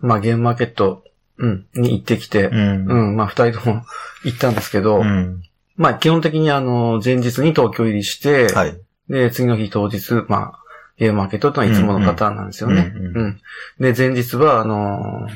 [0.00, 1.04] まあゲームマーケット、
[1.38, 2.86] うん、に行ってきて、うん。
[2.86, 3.84] うん、まあ二人とも
[4.24, 5.42] 行ったんですけど、うん。
[5.76, 8.76] まあ基本的にあの、前日に東京入りして、はい。
[9.08, 10.58] で、次の日当日、まあ、
[10.98, 12.92] ゲームマーケットってのはいつものパターンなんですよね。
[12.94, 13.40] うんうんうん。
[13.80, 15.32] で、前日は、あのー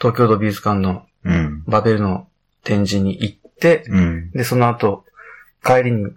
[0.00, 1.64] 東京都美術館のうん。
[1.66, 2.28] バベルの
[2.62, 4.30] 展示に行って、うん。
[4.30, 5.04] で、その後、
[5.64, 6.12] 帰りに、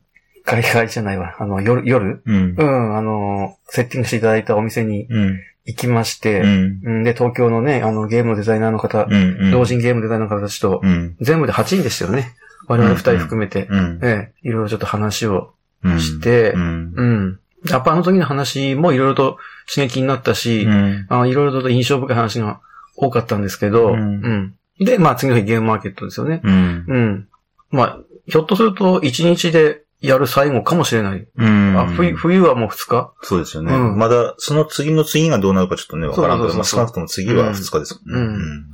[0.46, 2.64] 帰り帰りじゃないわ、あの、夜、夜うんう。
[2.64, 5.40] ん、あのーセッティングしていただいたお店にうん。
[5.66, 6.82] 行きまして、うん。
[6.84, 9.52] うん、で、東京のね、あの、ゲームのデザイナーの方、うん。
[9.52, 11.16] 同人ゲームデザイナーの方たちと、うん。
[11.22, 12.34] 全部で8人でしたよね。
[12.68, 14.00] 我々2人含めて、うん。
[14.02, 15.54] ええ、いろいろちょっと話を
[15.84, 16.00] うん。
[16.00, 16.94] してうん。
[16.96, 17.40] うん。
[17.70, 19.38] やっぱあの時の話もいろいろと
[19.74, 21.06] 刺激になったし、うん。
[21.10, 22.60] あいろいろと印象深い話が
[22.96, 24.56] 多かったんですけど、ううんん。
[24.80, 26.42] で、まあ次の日ゲームマーケットですよね。
[26.44, 26.86] うん。
[26.88, 27.28] うん。
[27.72, 31.28] まあ、ひょっとすると1日でやる最後かもしれない。
[31.36, 31.78] うん。
[31.78, 33.14] あ冬冬はもう2日？
[33.22, 33.74] そうですよね。
[33.74, 38.22] うんまだ、その次の次がどうなるかちょっとね、わからんけど、まあ少なくとも次は2日ですもんね。
[38.22, 38.66] うん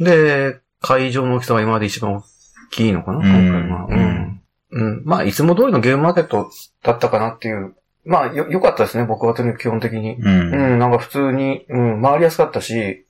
[0.00, 2.22] で、会場の大きさが今まで一番大
[2.70, 3.86] きいのかな、うん今回は。
[3.88, 4.42] うん。
[4.70, 5.02] うん。
[5.04, 6.50] まあ、いつも通りのゲームマーケット
[6.82, 7.74] だったかなっていう。
[8.04, 10.16] まあ、よ、良かったですね、僕はとにかく基本的に。
[10.16, 10.26] うん。
[10.26, 10.72] うん。
[10.72, 13.06] うん、なんか普通に、うん、回りやすかったし、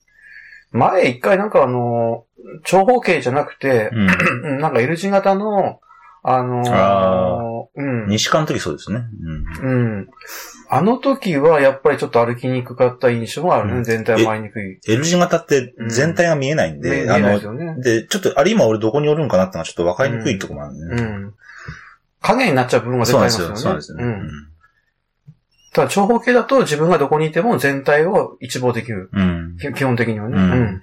[0.72, 2.27] 前一回なんかあの、
[2.64, 4.09] 長方形じゃなくて、うん。
[4.53, 5.81] う んなんか L 字型の、
[6.27, 7.39] あのーあ
[7.77, 8.08] うん。
[8.08, 9.05] 西館の時そうですね。
[9.62, 10.08] うん。
[10.70, 14.81] あの時はやっぱりちょっと歩きにくかった印象があるね、うん全体回りにくい。
[14.89, 17.77] L 字型って全体が見えないんで、あの見えないでね。
[17.83, 21.03] で、ちょっと、あれ今俺どこにおるんかなってのはちょっと分かりにくいところもあるね。
[21.03, 21.34] うん。
[22.22, 23.47] 影になっちゃう部分が出そうてなんですよ。
[23.47, 23.83] ありますよね。
[23.83, 24.05] そうですね。
[24.05, 24.31] うん。
[25.75, 29.11] ただ長方形だと自分がどこにいても全体を一望できる。
[29.12, 29.59] うん。
[29.61, 30.36] き基本的にはね。
[30.38, 30.83] うん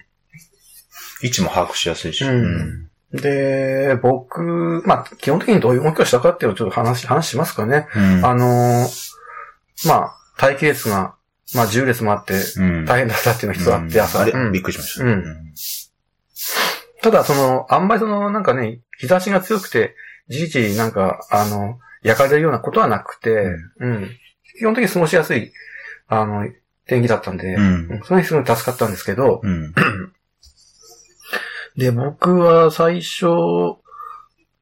[1.24, 2.24] 位置も把握しやすいし。
[2.26, 7.88] うんで、僕、まあ、基本的にどういう動きをしたかっていうのをちょっと話、話しますかね。
[7.96, 8.26] うん。
[8.26, 9.12] あのー
[9.88, 11.16] まあ、待機列が、
[11.56, 14.20] まあ、10列もあって、うん大変だったっていうのが一つあって、朝。
[14.22, 15.06] あれうんびっくりしました。
[15.06, 15.54] うん
[17.02, 19.96] ただ、その、あんまりその、なんかね、日差しが強くて、
[20.30, 23.48] じりじりなんか、あの、焼かれるようなことはなくて、
[23.80, 24.10] うん。
[24.60, 25.52] 基本的に過ごしやすい、
[26.08, 26.48] あの、
[26.86, 29.74] 天気だったんで、うんうんそれにすごい助かったんですけど、うん。
[31.78, 33.26] で、僕は最初、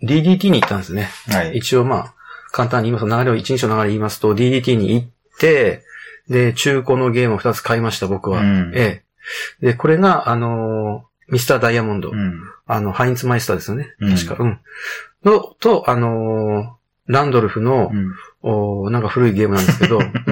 [0.01, 1.09] DDT に行ったんですね。
[1.27, 1.57] はい。
[1.57, 2.13] 一応まあ、
[2.51, 5.07] 簡単に言いますと、流れを、一日の流れ言いますと、DDT に行っ
[5.39, 5.83] て、
[6.29, 8.41] で、中古のゲームを二つ買いました、僕は。
[8.41, 9.03] うんえ
[9.61, 9.65] え。
[9.67, 12.09] で、これが、あのーミスターダイヤモンド。
[12.09, 12.41] うん。
[12.65, 13.93] あの、ハインツマイスターですよね。
[13.99, 14.35] うん確か。
[14.43, 14.59] うん。
[15.23, 18.13] の、と、あのーランドルフのう、ん。
[18.41, 19.99] おーなんか古いゲームなんですけど、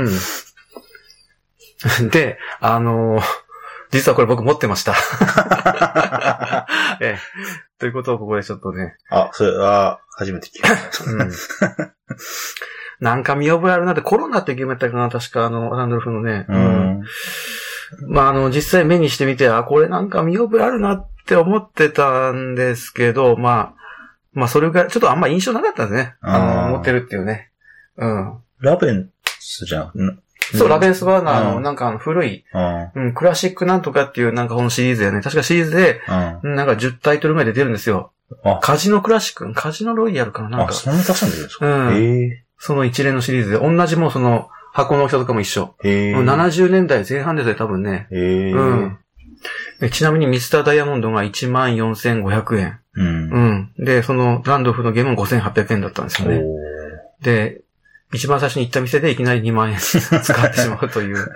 [2.01, 2.09] うん。
[2.09, 3.23] で、あのー
[3.91, 4.95] 実はこれ僕持ってました。
[7.01, 7.19] ええ。
[7.79, 11.11] ということをここでちょっとね、あ、それは、初めて聞きました。
[11.11, 11.31] うん。
[12.99, 16.45] なんか見覚えあるなって、コロナってゲームやったかな確かあの、ランドルフのね。
[16.49, 17.03] うん。
[18.07, 23.73] まあ、あの、実際目にしてみて、あ、これなんか見覚えあるなって思ってたんですけど、まあ、
[24.33, 26.15] まあ、それぐらい、ちょっとあんま印象なかったですね。
[26.21, 27.51] あの、持ってるっていうね。
[27.97, 28.37] うん。
[28.59, 29.09] ラベン
[29.39, 29.91] スじゃん。
[30.55, 32.91] んそう、ラベンスバーガーの、うんなんかあの、古い、うん。
[32.95, 35.21] うん、クラシックなんとかっていうなんかこのシリーズやね。
[35.21, 36.51] 確かシリーズで、うん。
[36.51, 38.11] うんなんか10タイトルぐらいで出るんですよ。
[38.43, 40.49] あカジノクラシック、カジノロイヤルかな？
[40.49, 40.73] なんあ、か。
[40.73, 41.65] そんなにたくさん出るんですか？
[41.67, 45.75] うんへその一連のシリーズで、同じもうその、箱の大きさとかも一緒。
[45.83, 45.89] え。
[45.89, 46.15] へえ。
[46.15, 48.07] 70年代前半ですね、多分ね。
[48.11, 48.51] へえ。
[48.51, 48.97] うん。
[49.79, 52.79] でちなみにミスターダイヤモンドが14,500円。
[52.95, 53.05] うん。
[53.77, 53.85] うん。
[53.85, 56.41] で、そのランドフのゲームも5,800円だったんですよね。
[56.43, 57.61] おで、
[58.13, 61.27] 一番最初に行った店でいきなり2万円 使ってしまうという。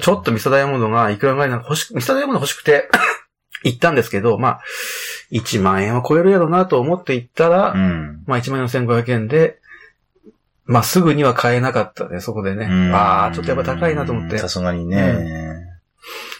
[0.00, 2.90] ちょっとミスターダイヤモンドがいくらぐらいな欲しく、ミスターダイヤモンド欲しくて
[3.64, 4.60] 行ったんですけど、まあ、
[5.32, 8.22] 1万円は超えるやろうなと思って行ったら、うん。
[8.26, 9.58] まあ14,500円で、
[10.66, 12.66] まあすぐには買えなかったね、そこでね。
[12.66, 14.38] うんああ、ちょっとやっぱ高いなと思って。
[14.38, 15.66] さすがにね。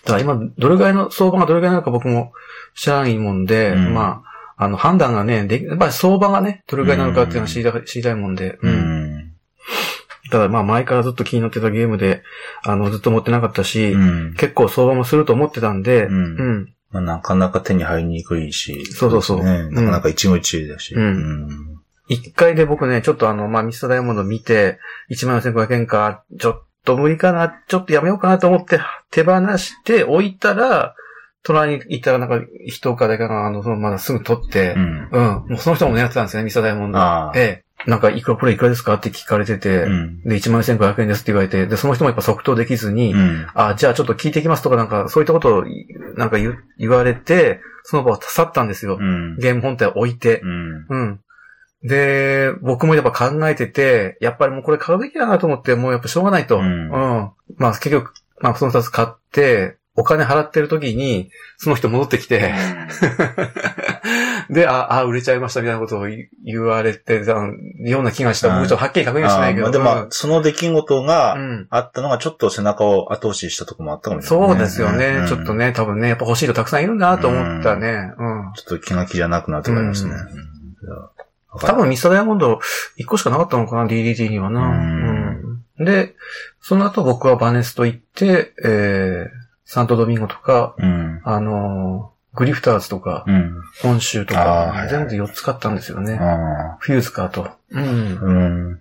[0.04, 2.32] ただ今、どれぐらいの、相場がどれぐらいなのか僕も
[2.74, 4.29] 知らないもんで、うんまあ、
[4.62, 9.32] あの、判断がね、でやっぱり相場がね、どれぐらいなのかっていうのは知りたい知りたいもんで、ううんん。
[10.30, 12.22] ただまあ前からずっと気になってたゲームで、
[12.62, 14.34] あの、ずっと持ってなかったし、うん。
[14.34, 18.84] 結構相場もすると思ってたんで、ううんん、まあなかなか手に入りにくいし。
[18.84, 20.94] そうそうそうねうんなかなか一期一会だし。
[20.94, 21.80] うんうん。
[22.08, 24.78] 一回で僕ね、ちょっとあの、まあ、ミスターダイヤモンド見て、
[25.10, 28.78] 14,500円か、ちょっと無理かな、ちょっとやめようかなと思って、
[29.10, 30.94] 手放して置いたら、
[31.42, 35.08] 隣に行ったらなんか人か誰かが、あの、そのまだすぐ取ってう、ん。
[35.10, 35.24] うん。
[35.24, 36.98] もうその人も狙ってたんですね、ミスターダイヤモンド。
[36.98, 37.32] ああ。
[37.34, 37.70] ええ。
[37.86, 40.22] なんか、いくら、これいくらですかって聞かれてて、うん。
[40.22, 43.46] で、14,500円ですって言われて、で、その人もやっぱ即答できずに、うん。
[43.54, 45.64] あ、じゃあちょっと聞いてきますとかなんか、そういったことを、
[46.16, 48.98] なんか言う言われて、その場を去ったんですよ。
[49.00, 49.36] うん。
[49.38, 50.40] ゲーム本体を置いて。
[50.40, 50.86] うん。
[50.90, 51.20] うん。
[51.82, 56.58] で、僕もやっぱ考えてて、やっぱりもうこれ買うべきだなと思って、もうやっぱしょうがないと。
[56.58, 56.90] うん
[57.56, 62.54] まあ結局、まあその二つ買って、お金払ってる時に、その人戻ってきて、
[64.48, 68.48] で、あ、あ、売れちゃいましたみたいなことを言言われてたような気がした。
[68.48, 69.66] うん僕ちょっとはっきり確認しないけど。
[69.66, 71.66] あーまあでもまあ、その出来事うがん。
[71.70, 78.12] あったのがちょっと背中を後押ししたところもあったかもしれない、そうですよね、うんちょっとね、多分ね、やっぱ欲しい人たくさんいるなと思ったね。
[78.18, 78.52] うん。
[78.54, 80.12] ちょっと気が気じゃなくなってかりますね。
[80.12, 80.26] うんうん
[81.58, 82.60] 多分ミスターダイヤモンド
[82.96, 84.60] 1個しかなかったのかな、DDT にはな。
[84.60, 85.10] うん
[85.78, 86.14] うんで、
[86.60, 89.39] その後僕はバネスト行って、えー、
[89.72, 91.20] サントドミンゴとか、うん。
[91.24, 93.60] あのーグリフターズとか、うん。
[93.82, 96.14] 本州とか全部で4つ買ったんですよね。
[96.14, 97.50] あフューズかと。
[97.70, 98.80] うん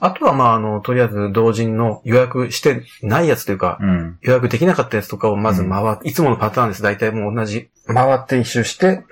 [0.00, 0.10] あ。。
[0.12, 4.18] とは、まあ、あの、とりあえず同人の予約してないやつというか、うん。
[4.22, 6.82] 予約できなかったやつとかをまず回っ、いつものパターンです。
[6.82, 7.68] 大体もう同じ。
[7.86, 9.04] 回って一周して、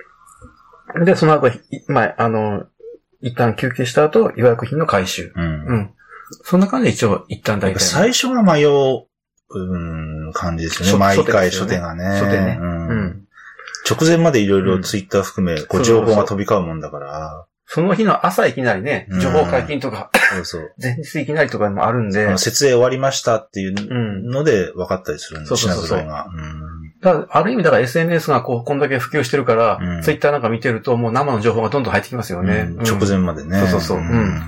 [1.05, 2.65] で、その後、いまあ、あの、
[3.21, 5.31] 一旦休憩した後、予約品の回収。
[5.35, 5.43] うん。
[5.43, 5.91] うん。
[6.43, 7.79] そんな感じで一応、一旦大体。
[7.79, 9.05] 最初が迷う、
[9.49, 11.05] うん、感じですよね。
[11.05, 12.05] 初毎回初手ですよね初手がね。
[12.19, 13.27] 初手ねうんうん。
[13.89, 20.73] 直前までいろいろうんツイッター含め、こう情報が飛び交うもんだから、その日の朝いきなりねう、ん情報解禁とか、そうそう。
[20.81, 24.29] 前日いきなりとかもあるんで設営終わりましたっていううん。
[24.29, 26.27] ので分かったりするんで、そうそうそうそう品揃えが。
[27.01, 32.69] だからある意味だから SNS がこう、こんだけ普及してるから、うんツイッターなんか見てるともう生の情報がどんどん入ってきますようんね。
[32.85, 33.59] 直前までね。
[33.59, 34.41] そうそうそううん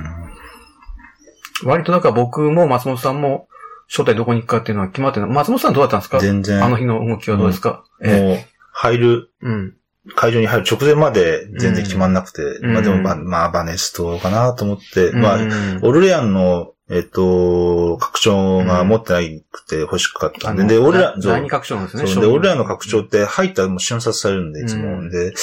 [1.63, 3.47] 割となんか僕も松本さんも
[3.87, 5.33] 初手どこに行くかっていうのは決まってるの？
[5.33, 6.19] 松本さんどうだったんですか？
[6.19, 8.37] 全然、あの日の動きはどうですか、えもう、
[8.71, 9.73] 入る、えうん。
[10.15, 22.05] 会場に入る直前まで全然決まんなくて、うんまあでも、まあ、まあ、バネストかなと思って、まあ、うんオルレアンの、えっと、拡張が持ってないくて欲しかったんで、ので、俺ら、なそう第二拡張ですね？
[22.05, 24.89] そうで、俺らの拡張って入ったらもう瞬殺されるんで、いつも。
[24.89, 25.41] うんで、さ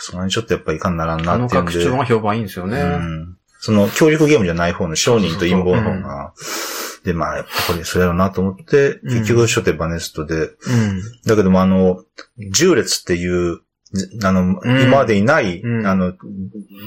[0.00, 1.72] すがにちょっとやっぱいかんならんあなのっていうんで。
[1.72, 2.78] 拡張が評判いいんですよね。
[2.78, 6.34] うんその、協力ゲームじゃない方の商人と陰謀の方が。
[7.06, 10.34] で、まあ、やっぱこれ、それだろうなと思って、うん結局初手バネストで。
[10.34, 10.50] うん。
[11.24, 12.02] だけども、あの、
[12.52, 13.60] 重列っていう、
[14.24, 16.14] あの、うん今までにない、うんあの、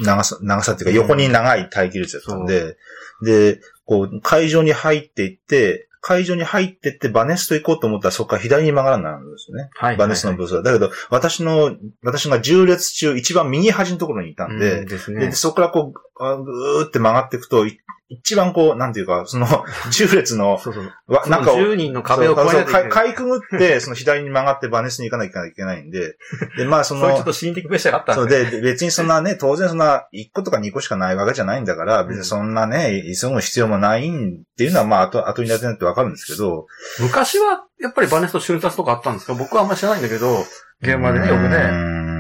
[0.04, 2.76] 長さ、長さっていうか、横に長い待機列だったんで、
[3.24, 9.70] で、こう、会場に入っていって、会場に入ってってバネスト行こうと思ったらそこから左に曲がらなるんですよね。
[9.74, 9.98] はい。
[9.98, 10.64] バネストのブースは。
[10.64, 15.32] だけど、私の、私が重列中一番右端のところにいたんで、うんで。
[15.32, 17.80] そこからこう、あぐーって曲がっていくと、い
[18.12, 19.46] 一番こう、なんていうか、その、
[19.92, 20.92] 重列の、そうそう。
[21.08, 22.66] わなんかを、10人の壁を越えない。
[22.66, 26.18] かかいくぐって、その左に曲がってバネスに行かなきゃいけないんで、
[26.58, 28.52] で、まあそのそういうちょっ、と心理的プレッシャーがあったんそうですね。
[28.52, 36.66] で、で別にそんなね、当然そんな1個とか2個しかないわけじゃないんだから、別にそんなね、急ぐ必要もないんっていうのはまあ後、後になってなってわかるんですけど、
[37.00, 39.36] 昔は、やっぱりバネスト瞬殺とかあったんですか？
[39.36, 40.46] 僕はあんま知らないんだけど、
[40.82, 42.19] 現場でね、よくうね。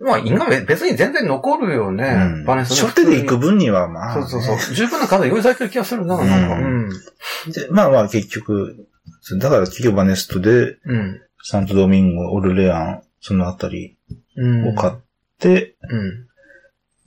[0.00, 2.44] んまあ、今別に全然残るよねうん。
[2.44, 4.74] バネス初手で行く分にはまあ、そうそうそう。
[4.74, 6.58] 十分な数用意されてる気がするな、なんか。
[6.58, 6.88] ううん。
[6.88, 8.86] で、まあまあ結局、
[9.38, 11.20] だから結局バネストで、うん。
[11.42, 13.96] サントドミンゴ、オルレアン、そのあたり
[14.36, 14.68] うん。
[14.68, 14.94] を買っ
[15.38, 16.26] て、うん。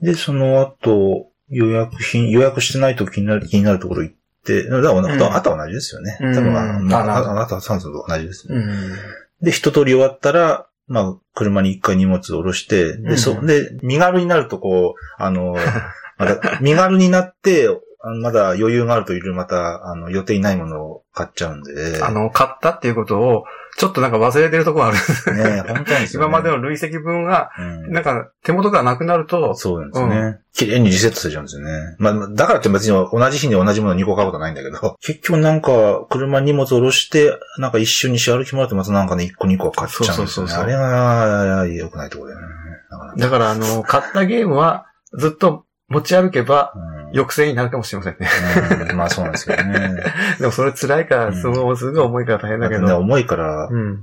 [0.02, 4.16] で、その後、予約品、予約してないと気になる、気になるところ行っ
[4.46, 6.18] て、だから、あと、あとは同じですよね。
[6.22, 8.56] うん多分、あまああ、あとはサントと同じですね。
[8.56, 8.94] うん。
[9.42, 15.56] で、一通り終わったら、まあ、車に一回荷物を下ろして、で、うんそ、で、身軽になるとこう、あの、
[16.20, 17.70] また、身軽になって、
[18.04, 22.02] あのまだ余裕があるといろいろまた、あの、予定にないものを買っちゃうんで。
[22.02, 23.44] あの、買ったっていうことを、
[23.78, 24.98] ちょっとなんか忘れてるところある。
[25.36, 26.28] ね本当にですよね。
[26.28, 30.40] 今までの累積分が、うんなんか手元がなくなると、そうなんですね。
[30.54, 31.96] 綺麗にリセットされちゃうんですよね。
[32.00, 40.26] まあ、だからって別に同じ日に同じもの2個買うことはないんだけど、 結局なんか、車に荷物下ろして、なんか一瞬にし歩き回ってまたなんかね、1個2個買っちゃうんですよね。
[40.26, 42.48] そうそうそうそうあれが、良くないところだよね。
[43.18, 48.30] だからあの、買ったゲームはずっと持ち歩けばうん抑制になるかもしれませんね。
[48.90, 50.04] うんまあそうなんですよね。
[50.40, 52.98] でもそれ辛いから、うんすごい、すごい重いから大変だけね、ど。
[52.98, 54.00] 重いから、うん。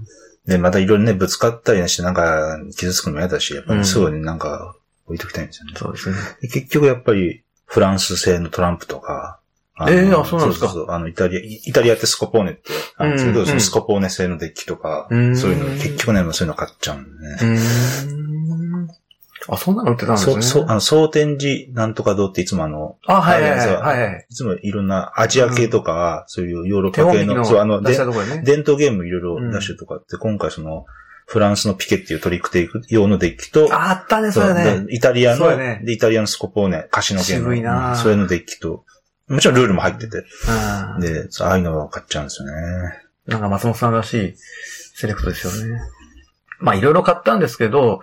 [0.46, 4.74] で、またいろいろね、ぶつかったりして、なんか、傷つくのも嫌だし、やっぱうんりすぐになんか、
[5.06, 5.72] 置いときたいんですよね。
[5.76, 6.16] そうですね。
[6.42, 9.38] で結局やっぱり、フランス製のトランプとか、
[9.78, 12.62] のええあそうなんですかそうそうあの、イタリア、イタリアってスコポーネって
[12.96, 17.38] あるんですけど、うんそのスコポーネ製のデッキとか、うんそういうの、結局ね、そういうの買っちゃうんでね。
[17.40, 18.27] うーん。
[19.48, 20.42] あ、そんなの売ってたんですね。
[20.42, 23.68] そう、あの、総展示なんとか堂っていつもあの、あ、はいはいはい。
[23.76, 24.26] はいはい。
[24.28, 27.92] いつもいろんなアジア系とか、そういうヨーロッパ系の、そう、あの、ね。
[28.44, 30.84] 伝統ゲームいろいろ出してるとかって、今回その、
[31.26, 34.86] フランスのピケっていうトリックテイク用のデッキと、ああったね、それね。
[34.86, 38.84] でイタリアの、ねで、イタリアのスコポーネ、カシノ系の、渋いなぁうんそれのデッキと、
[39.28, 42.52] もちろんルールも入ってて、うんで、ああいうのを買っちゃうんですよね。
[43.26, 44.34] なんか松本さんらしい
[44.94, 45.80] セレクトですよね。
[46.60, 48.00] まあいろいろ買ったんですけど、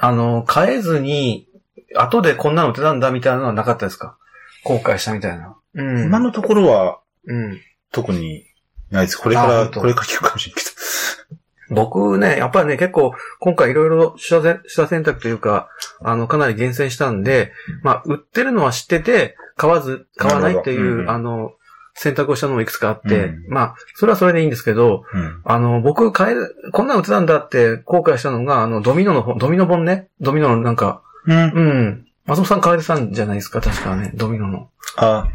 [0.00, 1.48] あの、買えずに、
[1.96, 4.16] 後でこんなの売ってたんだみたいなのはなかったですか？
[4.64, 5.56] 後悔したみたいな。
[5.74, 6.04] うん。
[6.06, 7.60] 今のところは、うん。
[7.92, 8.44] 特に
[8.90, 9.16] ないです。
[9.16, 10.70] これから、これから聞くかもしれないけ
[11.74, 15.68] 僕ね、やっぱりね、結構、今回いろいろ取捨選択というか、
[16.02, 21.52] あの、かなり厳選したんで、まあ、売ってるのは知ってて、買わず、買わないっていう、なるほどうんあの、
[21.94, 25.04] 選択をしたのもいくつかあって、うんまあ、それはそれでいいんですけど、ど。
[25.12, 25.40] うん。
[25.44, 26.36] あの、僕、買え、
[26.72, 30.08] こんなの売ってたんだって後悔したのが、あの、ドミノの本、ドミノ本ね。
[30.20, 31.36] ドミノのなんか、うん。
[31.36, 32.06] うん。
[32.26, 34.68] 松本さん買われてたんじゃないですか、確かね、ドミノの。
[34.96, 35.28] あ、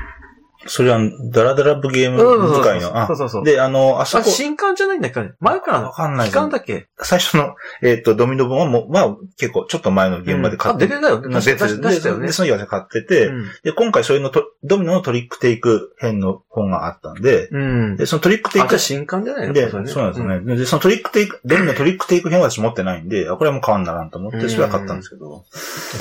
[0.69, 0.99] それは、
[1.31, 2.19] ダラダラブゲーム
[2.61, 2.97] 使いの。
[2.97, 3.43] あそうそうそう。
[3.43, 5.31] で、あの、あそあ、こ、新刊じゃないんだっけ？
[5.39, 5.87] 前からの？
[5.87, 6.87] わかんない期間だっけ？
[7.01, 11.59] 最初の、えっ、と、ドミノ本はもう、まあ、結構、ちょっと前の現場で買って、うんあ出てたよまあ出て
[12.01, 17.97] たよねででその岩で買ってて、うんで、今回それのと、ドミノのトリックテイク編の本があったんで、うん。
[17.97, 19.53] で、そのトリックテイあ、クじゃあ新刊じゃないの？
[19.53, 20.55] で、れそうなんですよね。
[20.57, 25.45] で、そのトリックテイク、ドミノトリックテイク編は私持ってないんで、あ、これはもう買わんならんと思って、それは買ったんですけど。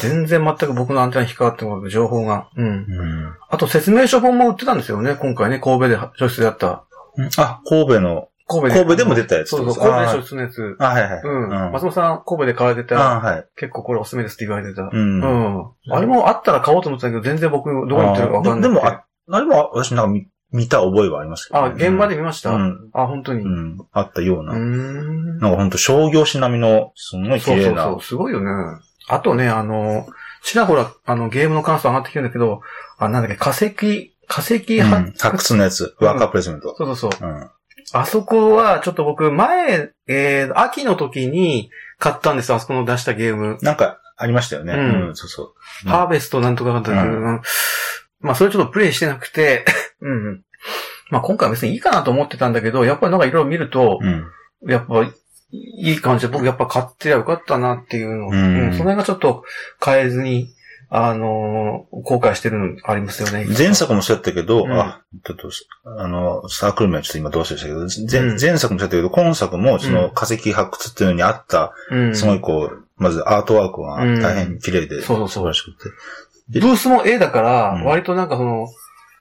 [0.00, 2.48] 全然全く僕のアンテナに引っかかってこない情報が。
[2.56, 2.66] うん。
[2.66, 3.34] うん。
[3.50, 6.84] あと説明書本も売ってたんですよね、今回ね、神戸で書室であった。
[7.38, 10.76] あ、神戸の、神戸神戸でも出たやつそうそう、神戸で書室のやつ。
[10.78, 11.22] あ、はいはい。
[11.22, 11.54] うん。
[11.54, 13.46] あ、松本さん、神戸で買われてた、はい。
[13.56, 14.82] 結構これおすすめですって言われてた。
[14.82, 14.90] う。
[14.92, 15.72] うんん。
[15.90, 18.70] あれもあったら買おうと思ってたけど、全然僕、どこに売ってるかわかんない。
[18.70, 22.90] あででもああれも私なんか見見た覚えはありますけど、あ、現場で見ました、うん。
[22.94, 23.42] あ、本当に。
[23.42, 23.46] う。
[23.46, 24.54] うんあったような。
[24.54, 25.38] ーん。
[25.38, 27.62] なんかほんと商業誌並みの、すんごい綺麗な。
[27.62, 28.50] そうそうそう、すごいよね。
[29.08, 30.06] あとね、あの、
[30.42, 32.60] ちらほら、あの、ゲームの感想上がってきてるんだけど、
[32.98, 35.96] あ、なんだっけ、化石、化石うん発発掘のやつ。
[35.98, 36.74] ワーカープレイスメント。
[36.76, 37.28] そうそうそう。
[37.28, 37.50] うん。
[37.92, 43.58] あそこは、ちょっと僕、前、えー、秋の時に買ったんですよ、あそこの出したゲーム。
[43.62, 44.74] なんか、ありましたよね。
[44.74, 45.46] うんうん、そうそう。
[45.86, 47.40] うんハーベストなんとかだったけど、ううん
[48.20, 49.64] まあ、それちょっとプレイしてなくて、
[50.02, 50.42] うんうん。
[51.10, 54.26] まあ、今回は別にいいかなと思ってたんだけど、やっぱりなんかいろいろ見ると、うん。
[54.68, 58.28] やっぱ、いい感じで僕やっぱ買ってりゃよかったなっていうの。
[58.28, 59.44] うんその辺がちょっと
[59.82, 60.54] 変えずに、
[60.90, 63.46] あのー後悔してるのありますよね。
[63.56, 64.72] 前作もそうやったけど、うん。
[64.72, 65.50] あ、ちょっと、
[65.84, 67.88] あの、サークル名はちょっと今どうしてしたけど、うん。
[68.10, 70.10] 前前作もそうやったけど、今作もそうのん。
[70.10, 74.22] 化石発掘っていうのにあった、うん、すごいこう、まずアートワークがうん。
[74.22, 76.60] 大変綺麗で、そうそうらしくて。
[76.60, 77.84] ブースも A だから、うん。
[77.84, 78.68] 割となんかその、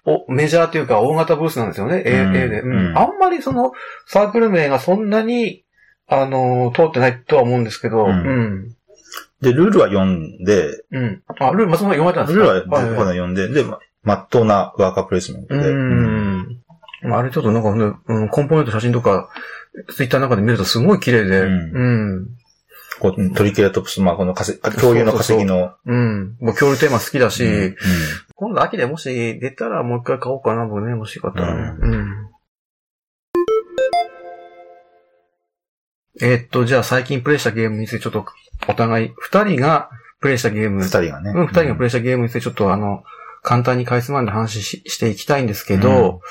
[0.06, 2.02] お、メジャーというか大型ブースなんですよね。
[2.06, 2.36] A, うん。
[2.38, 2.62] A で、
[2.96, 3.74] あんまりその、
[4.06, 5.64] サークル名がそんなに、
[6.08, 8.14] あのー通ってないとは思うんですけど、ううん
[8.70, 8.76] ん。
[9.42, 11.24] で、ルールは読んで、うん。
[11.40, 15.74] あ、ルール、松本さん読まれたんですルールはか僕は読んで、で、ままっとうなワーカープレイスメントうで。
[15.74, 16.62] ん。
[17.04, 19.30] まああれちょっとなんかね、うん、コンポーネント写真とか、
[19.90, 22.28] ツイッターの中で見るとすごい綺麗で、うんうん。
[23.00, 25.76] こうトリケラトプス、まあこの化石、恐竜の化石の。
[25.86, 26.36] うん。
[26.40, 27.76] もう恐竜テーマ好きだし、うん
[28.40, 31.78] 今度秋でもし出たらもう一回買おうかな、僕ね、もしよかったらね。
[31.80, 32.30] うん。
[36.22, 38.26] えーっと、じゃあ最近プレイしたゲームについてちょっと
[38.68, 41.32] お互い、二人がプレイしたゲーム、二人がね。
[41.32, 43.04] うん、二人がプレイしたゲームについてちょっとあの、
[43.44, 46.22] 簡単に返すまんで話ししていきたいんですけど、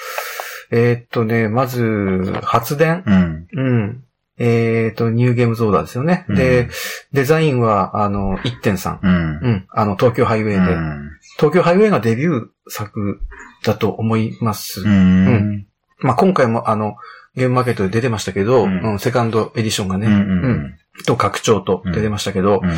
[0.70, 3.04] えーっとね、まず、発電。
[3.06, 3.46] うん。
[3.52, 4.02] うん。
[4.38, 6.26] えーっと、ニューゲームズオーダーですよね。
[6.28, 6.68] で、
[7.12, 8.98] デザインは、あの、1.3。
[9.02, 9.10] うん。
[9.10, 9.66] うん。
[9.70, 10.58] あの、東京ハイウェイで。
[10.58, 11.10] うん。
[11.36, 13.20] 東京ハイウェイがデビュー作
[13.64, 14.82] だと思います。
[14.82, 15.66] うん。
[16.00, 16.96] まあ、今回もあの、
[17.36, 20.12] ゲームマーケットで出てましたけど、ううんんセカンドエディションがね、うん。
[20.14, 20.78] ううんん。
[21.06, 22.70] と拡張と出てましたけど、うん。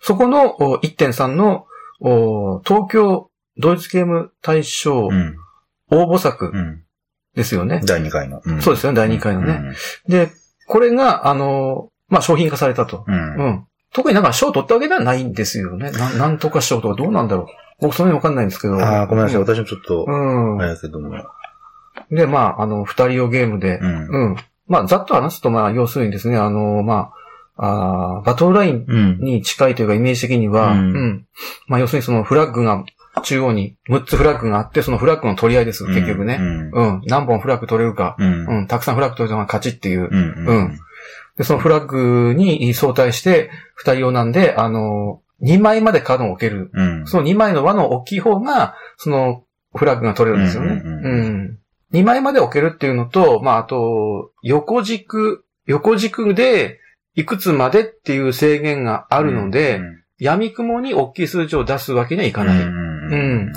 [0.00, 1.66] そこのお1.3の
[2.00, 5.36] お東京ドイツゲーム大賞うん。
[5.90, 6.82] 応募作うん。
[7.34, 7.82] ですよね。
[7.84, 8.40] 第2回の。
[8.62, 9.74] そうですよね、第2回のね。
[10.08, 10.30] で、
[10.66, 13.04] これが、あの、まあ、商品化されたと。
[13.06, 13.14] うん。
[13.14, 13.48] ううん。
[13.50, 13.66] ん。
[13.92, 15.90] 特になんか賞を取ったわけではないんですよね。
[15.90, 17.46] ななんとか賞とかどうなんだろう。
[17.80, 18.78] 僕そんなにわかんないんですけど。
[18.78, 19.40] ああ、ごめんなさい。
[19.40, 21.14] うん私もちょっと、うんあれだけども。
[22.10, 24.08] で、まあ、あの、二人用ゲームで、うん。
[24.08, 24.36] うん。
[24.66, 27.12] まあ、ざっと話すと、まあ、要するにですね、あの、まあ、
[27.58, 29.18] あーバトルラインうん。
[29.18, 31.26] に近いというか、イメージ的には、ううんん。
[31.68, 32.84] まあ、要するにそのフラッグが、
[33.22, 36.36] 中央に6つフラッグがあって、そのフラッグの取り合いです、結局ね。
[36.38, 36.70] うん。
[36.70, 37.02] うん。
[37.06, 38.46] 何本フラッグ取れるか、うん。
[38.46, 38.66] うん。
[38.66, 40.08] たくさんフラッグ取れたのが勝ちっていう。
[40.10, 40.46] うん。
[40.46, 40.78] うん
[41.36, 46.70] で、そのフラッグに相対して、二人用なんで、あの、2枚までカードを置ける。
[46.72, 47.06] うん。
[47.06, 49.44] その2枚の輪の大きい方が、その
[49.74, 50.80] フラッグが取れるんですよね。
[50.84, 51.58] うん。
[51.92, 56.80] 2枚まで置けるっていうのと、まあ、あと、横軸、横軸で、
[57.14, 59.80] いくつまでっていう制限があるので、
[60.18, 62.60] 闇雲に大きい数字を出すわけにはいかない。
[62.60, 63.52] うん。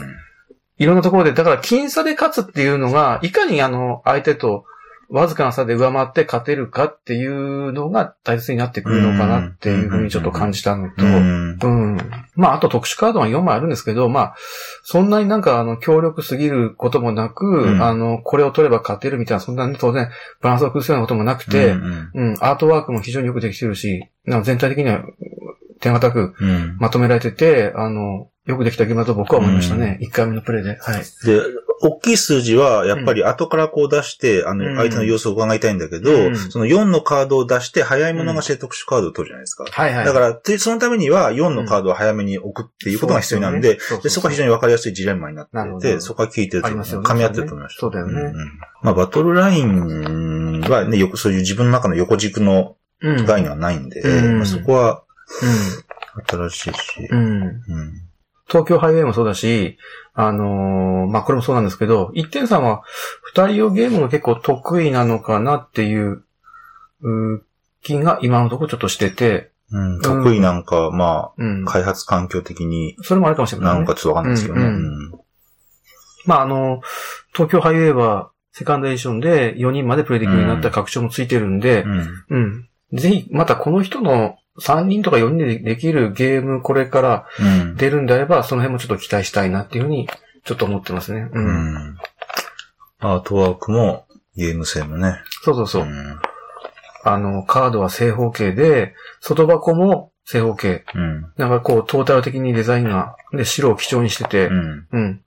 [0.78, 4.64] いろんなところで、だから僅差で勝つっていうのが、いかにあの、相手と
[5.10, 11.58] わずかな差で上回って勝てるかっていうのが大切になってくるのかなっていうふうにちょっと感じたのと、うん。
[11.60, 11.98] うん。
[12.36, 14.36] まあ、あと特殊カードが4枚あるんですけど、まあ、
[14.84, 20.10] そんなになんか、あの、強力すぎることもなく、うんあの、これを取れば勝てるみたいな、そんなに当然、
[20.42, 22.12] バランスを崩すようなこともなくて、うん。
[22.14, 25.04] うん、アートワークも非常によくできてるし、なんか全体的には
[25.80, 26.78] 手堅くうん。
[26.80, 30.00] まとめられてて、あの、よくできたゲームだと僕は思いましたね。
[30.02, 30.78] 1回目のプレイで。
[30.80, 31.04] はい。
[31.26, 31.40] で、
[31.82, 34.58] 大きい数字は、やっぱり後からこう出して、あうん。
[34.60, 36.36] の、相手の様子を伺いたいんだけど、うん。
[36.36, 39.66] その4のカードを出して、早い者勝ちで特殊カードを取るじゃないですか。
[39.70, 40.06] はいはい。
[40.06, 45.50] だから、でそのためには4のカードを早めに置くっていうことが必要なんで、で、そこは非常に分かりやすいジレンマになっ
[45.82, 47.80] てて、そこは聞いてるとあります噛み合ってると思いました。
[47.82, 48.34] そうだよね。
[48.82, 53.26] まあ、バトルラインはね、よくそういう自分の中の横軸のうん。
[53.26, 54.02] 概念はないんで、
[54.44, 55.04] そこは
[56.28, 57.62] 新しいし、うん。
[58.50, 58.56] うん。
[58.56, 59.78] うん東京ハイウェイもそうだし、
[60.14, 62.82] あのーまあ、これもそうなんですけど、一点さんは
[63.22, 66.24] 二人用ゲームが結構得意なのかなっていう、
[67.02, 67.42] うー
[67.82, 71.72] 気が今のところちょっとしてて、うん、得意なんか、まうんあ、。
[71.72, 73.78] 開発環境的にそれもあるかもしれない、ね。
[73.78, 74.66] なんかちょっとわかんないですけどね。
[74.66, 75.20] うんうん
[76.26, 76.82] まあ、あの、
[77.34, 82.70] 東京ハイウェイはセカンドエディションで4人までプレイできるようになった拡張もついてるんで、うんうん。
[82.94, 90.10] ぜひ、またこの人の3人とか4人でできるゲームこれからうん出るんであれば、その辺もちょっと期待したいなっていうふうに、
[90.44, 91.30] ちょっと思ってますね。
[91.32, 91.40] う。
[91.40, 91.98] うんん
[93.00, 95.16] アートワークも、ゲーム性もね。
[95.44, 95.84] そうそうそう。
[95.84, 96.20] ん
[97.04, 100.86] あの、カードは正方形で、外箱も正方形。
[100.96, 101.22] うん。
[101.38, 104.88] なんかこう、トータル的にデザインが、で、白を基調にしてて、うん。
[104.92, 105.22] うん。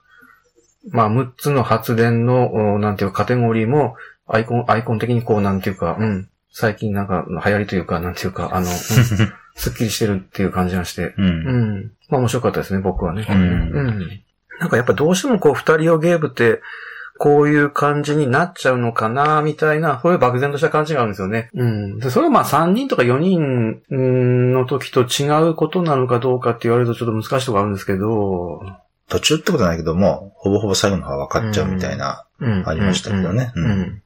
[0.90, 3.96] まあ、6つの発電の、おなんていうか、カテゴリーも、
[4.26, 6.28] アイコン、アイコン的にこう、なんていうか、うん。
[6.52, 8.72] 最近なんか、流行りというか、なんていうか、あの、うん
[9.54, 11.08] すっきりしてるっていう感じがして。
[11.08, 11.14] う。
[11.18, 11.26] うん
[11.80, 11.92] ん。
[12.08, 13.26] まあ、面白かったですね、僕はね。
[13.28, 13.44] うんう
[13.90, 14.22] ん。
[14.60, 16.62] なんかやっぱどうしてもこう、二人用ゲームって、
[17.18, 21.50] こういう感じになっちゃうのかな、みたいな、そういう漠然とした感じがあるんですよね。
[21.54, 21.98] うん。
[21.98, 28.62] で、それはまあ3人とか4人うんの時と違うことなのかどうかって言われるとちょっと難しいところあるんですけど、
[29.08, 32.24] 途中ってことはないけども、ほぼほぼ最後の方は分かっちゃうみたいな。
[32.40, 32.62] うん。
[32.66, 34.01] ありましたけどねうん。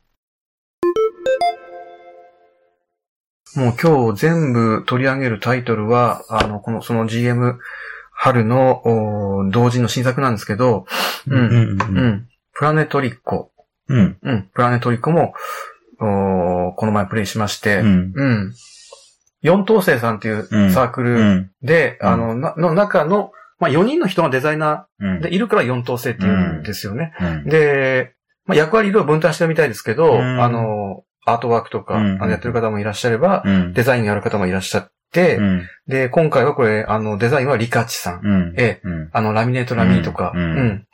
[3.56, 7.58] もう今日全部取り上げるタイトルは、あの、この、その GM
[8.12, 10.86] 春のお同時の新作なんですけど、
[11.26, 11.38] うん。
[11.38, 11.96] うん。
[11.98, 12.28] うん。
[12.52, 13.50] プラネトリッコ。
[13.88, 14.18] うん。
[14.22, 14.50] うん。
[14.54, 15.34] プラネトリッコも、
[15.98, 18.12] おこの前プレイしまして、うん。
[18.14, 18.54] うん。
[19.42, 21.50] 四等星さんっていううんサークうルん。
[21.62, 27.14] で、うんあの、なの中の、まあ、4人の人がデザイナうんーでいるから四等星っていうんですよね。
[27.20, 27.44] うん。
[27.48, 33.72] で、まあ、役割いろいろ分担してるみたいですけど、うんあの、アートワークとか、うんあのやってる方もいらっしゃれば、うん。
[33.74, 35.68] デザインやる方もいらっしゃって、うん。
[35.88, 38.20] で、今回はこれ、あの、デザインはリカチさん。
[38.24, 38.54] うん。
[38.56, 38.80] え。
[39.12, 40.86] あの、ラミネートラミーとか、ううんん。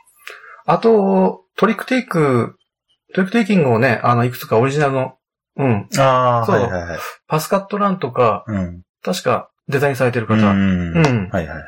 [0.65, 2.57] あと、トリックテイク、
[3.15, 5.15] トリックテイキングをね、あの、いくつかオリジナルの、
[5.57, 6.99] うん、ああ、そうはいはいはい。
[7.29, 8.83] パスカットランとか、うん。
[9.05, 10.97] 確かデザインされてる方、うん。
[10.97, 11.63] うんはいはいはい。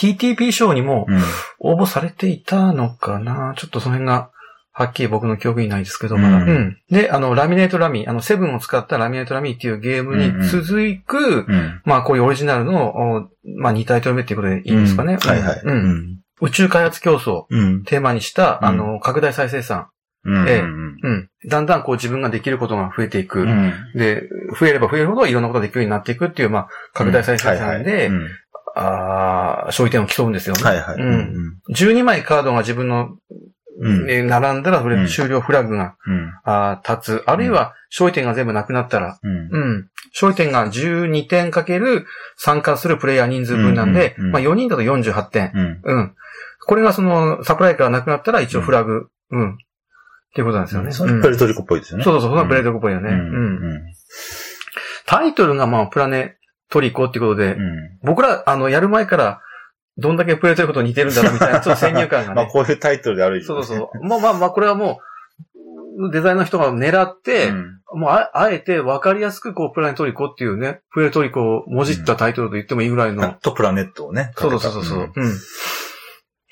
[0.00, 1.22] TTP 賞にもうん。
[1.60, 4.30] 応募されていたのかなちょっとその辺が、
[4.78, 6.36] はっきり僕の記憶にないですけど、まだ。
[6.36, 6.76] ううんん。
[6.88, 10.68] で、あの、ラミネートラミー、あの、セブンを使ったラミネートラミーっていうゲームに続
[11.04, 11.82] く、うん。
[11.84, 15.14] まあ、こういうオリジナルの、おまあ、2タイトル目っていうことでいいんですかね。
[15.14, 15.60] うんはいはい。
[15.64, 15.74] うん。
[15.74, 16.18] ん。
[16.40, 17.82] 宇宙開発競争、うん。
[17.82, 19.88] テーマにした、うんあの、拡大再生産。
[20.24, 20.48] うん。
[20.48, 20.96] ええうん。
[21.02, 21.28] うん。
[21.48, 23.40] だんだんこう自分ができることが増えていく。
[23.40, 23.72] うん。
[23.96, 24.28] で、
[24.60, 28.12] 増えれば増えるほどいろんなことができるようになっていくっていう、まあ、拡大再生産で、
[28.74, 30.62] ああ、勝利点を競うんですよね。
[30.62, 31.02] はいはい。
[31.02, 33.16] うん12枚カードが自分の、
[33.80, 34.10] うん。
[34.10, 36.32] えー並んだら、それうん終了フラグが、うん。
[36.44, 37.22] あー立つ。
[37.26, 39.30] あるいは、勝利点が全部なくなったら、うん。
[39.30, 39.88] うん。
[40.12, 45.52] 勝利点が12点かける参加するプレイヤー人数分なんで、まあ4人だと48点。
[45.54, 45.80] うん。
[45.84, 46.14] うん。
[46.66, 49.08] これがその、サプライからなくなったら一応フラグ。
[49.30, 49.54] うん。
[49.54, 49.56] っ
[50.34, 50.92] ていうことなんですよね。
[50.92, 52.04] それプエルトリコっぽいですよね。
[52.04, 53.10] そうそうそう、そのプレートっぽいよね。
[53.10, 53.54] ううん。
[53.74, 53.80] ん。
[55.06, 56.36] タイトルがまあ、プラネ
[56.70, 57.98] トリコっていうことで、うん。
[58.02, 59.40] 僕ら、あの、やる前から、
[59.98, 62.50] どんだけプレートリコと似てるんだろうみたいな、 ちょっと先入観がまあ、ね。
[62.52, 64.06] こういうタイトルである以上ねそうそう。
[64.06, 65.00] まあまあまあ、これはも
[66.00, 73.32] う、デザインの人が狙って、うんもうあ、あえて分かりやすく、こう、プラネトリコっていうね、プレートリコをもじったタイトルと言ってもいいぐらいの。
[73.40, 74.32] とプラネットをね。
[74.36, 74.98] そうそうそうそう。
[74.98, 75.10] んうん。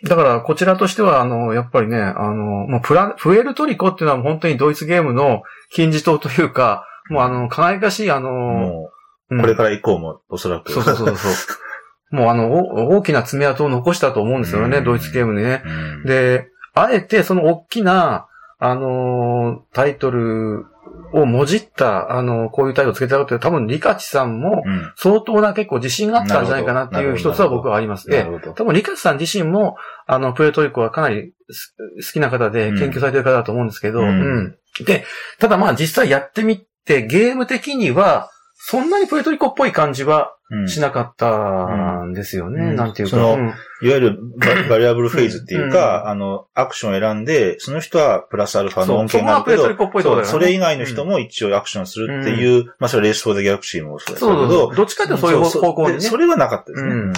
[0.08, 8.88] だから、こちらとしては、あの、やっぱりね、あの、もうプラ、プエルトリコっていうのは本当にドイツゲームの金字塔というか、もうあの、輝かしい、あの、
[9.28, 10.72] これから以降も、おそらく。
[10.72, 11.32] そうそうそうそう。
[12.10, 15.62] もうあの、お大きな爪痕を残したと思うんですよね、うんドイツゲームにね。
[15.64, 16.04] うん。
[16.04, 18.26] で、あえてその大きな、
[18.58, 20.66] あのータイトル
[21.12, 24.92] をもじった、あのこういうタイトルをつけたかって多分リカチさんもうん。
[24.96, 28.10] 相当な結構自信があったんじゃないかなっていう一つは僕はあります。
[28.10, 28.52] ええなるほど。
[28.52, 31.74] 多分リカチさん自身も、あの、プエルトリコはかなりす
[32.06, 34.56] 好きな方で研究されてる方だと思うんですけど、ううんん。
[34.84, 35.04] で、
[35.38, 38.30] ただまあ実際やってみて、ゲーム的には、
[38.68, 42.64] そんなにプエルトリコっぽい感じはうんしなかったんですよね。
[42.64, 43.16] うんなんていうか。
[43.16, 54.74] そのうんいわゆるババリアブルフェーズっていううんか、あの、アクションを選んで、その人はプラスアルファの恩恵があるけどそうそこはプエルトリコっぽいところだよねそうそれ以外の人も一応アクションするっていう、まあそれレースフォーザギャラクシーもそうですけど、そうそうそう。
[54.74, 55.94] どっちかというとそういう方向にね。
[55.98, 56.90] でそれはなかったですね。
[56.90, 57.12] うん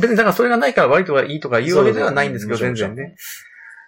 [0.00, 3.16] 別にだからそれがないから悪いとかいいとか言うわけではないんですけど、うん全然ね。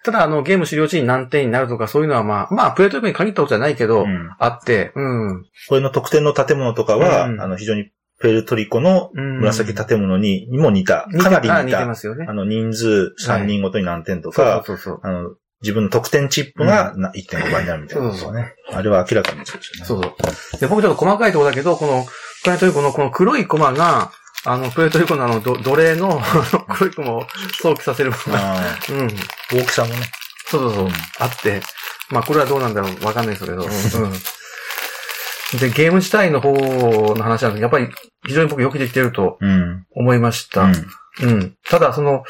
[0.03, 5.45] ただ、あの、ゲーム終了時に何点になるとか、そういうのはまあ、まあ、プレートリックに限ったことじゃないけど、うんあって、うん。
[5.69, 12.33] これの特典の建物とかは、うんあの、非常にプエルトリコのうん紫建物に、にも似た、似てかなりあ似似た、てますよねあ。
[12.33, 14.99] の、人数3人ごとに何点とそうか、そうそう。
[15.03, 15.29] あの、
[15.61, 18.55] 自分の得点チップがな1.5倍になるみたいなことね。
[18.71, 19.85] あれは明らかにそうですよね。
[19.85, 20.59] そうそう。
[20.59, 22.05] で、僕ちょっと細かいところだけど、この、
[22.43, 24.11] プエルトリコのこの黒いコマが、
[24.45, 26.21] あの、プエルトリコのあの、ど奴隷の
[26.75, 27.27] 黒いコマを
[27.61, 29.07] 想起させるものが、あうん。
[29.07, 29.17] ー
[29.53, 29.95] 大きさもね。
[30.47, 31.61] そうそうそう、うんあって、
[32.09, 34.03] まあこれはどうなんだろうわかんないですけど、うん。
[34.05, 34.13] うん
[35.59, 37.89] で、ゲーム自体の方の話なんですけど、やっぱり
[38.25, 39.85] 非常に僕よくできてるとうん。
[39.91, 40.63] 思いました。
[40.63, 40.73] うん
[41.19, 41.57] うん。
[41.65, 42.23] ただ、その、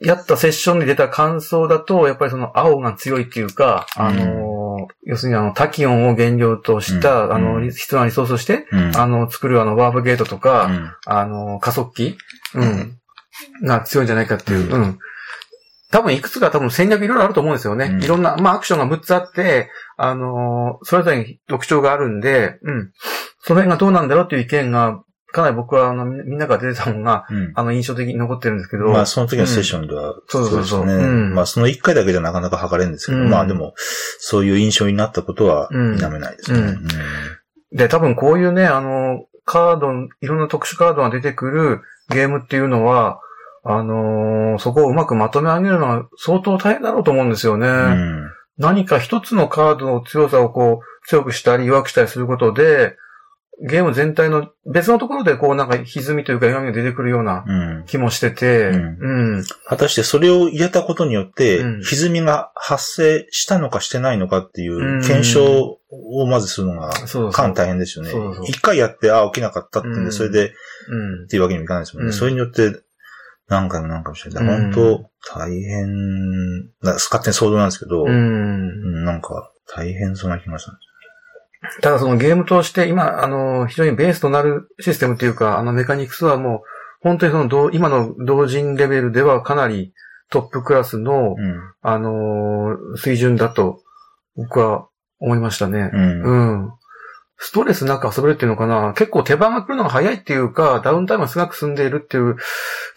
[0.00, 4.57] やったセッションで出た感想だと、やっぱりその青が強いっていうか、あのー、
[5.04, 8.96] 要するにあの、タキオンを原料とした、うんあの、うん必要なリソースとして、うん。
[8.96, 12.16] あの、作るあの、ワープゲートとか、うんあの、加速器
[12.54, 12.98] うん。
[13.62, 14.74] が強いんじゃないかっていう。
[14.74, 14.98] うん。
[15.90, 17.86] 多分いくつか多分戦略いろいろあると思うんですよね。
[17.86, 22.92] うんいろんな、まあアクションが6つあって、あのーそれぞれに特徴があるんで、うん。
[23.40, 27.52] その辺がどうなんだろうっていう意見が、かなり僕はあの、みみんなが出てたのが、うん。
[27.54, 28.86] あの、印象的に残ってるんですけど。
[28.86, 31.04] まあ、その時のセッションでは、そうそうそうですね。
[31.04, 33.74] うんまあ、その一回だけじゃなかなか測れるんですけど、うんまあでも、
[34.18, 36.78] そういう印象になったことは、うん否めないですね。
[37.72, 39.88] で、多分こういうね、あの、カード、
[40.20, 43.20] いろんな特殊カードが出てくるゲームっていうのは、
[43.64, 47.68] あのーそこをうまくまとめ上げるのは相当大変だろうと思うんですよね。
[47.68, 52.96] うん何か一つのカードの強さをこう、強くしたり弱くしたりすることで、
[53.60, 57.84] ゲーム全体の別のところでこうなんか歪みというか歪みが出てくるようなうん。
[57.86, 59.44] 気もしてて、うんうん。
[59.66, 66.90] 果たしてそれを入れたことによってうん、歪みが発生したのかしてないのかっていう検証をまずするのが。
[67.32, 68.12] かなり大変ですよね。
[68.46, 70.52] 一回やって、ああ、起きなかったってんで、うんそれで
[70.88, 71.26] うんっ。
[71.28, 72.08] ていうわけにもいかないですもんね。
[72.08, 72.80] うんそれによって、
[73.48, 74.34] 何回も何回もしてる。
[74.34, 80.80] だからうん本当、大変、な勝手に想像なんですけど、なんか、大変そうな気がしたんで
[81.82, 86.60] ただそのゲームとして今、あの、非常にベースとなるシステムっていうか、あのメカニクスはもう、
[87.00, 89.92] 本当にその同、今の同人レベルではかなり
[90.30, 91.42] トップクラスの、す。
[91.42, 91.60] うん。
[91.82, 93.82] あのー水準だと、
[94.36, 95.90] 僕は思いましたね。
[95.92, 96.22] うん。
[96.22, 96.72] うん。
[97.40, 98.92] ストレスなく遊べるっていうのかな？
[98.94, 102.34] 結構手番が来るのが早いっていうか、ダウンタイムが少なく済んでいるっていう、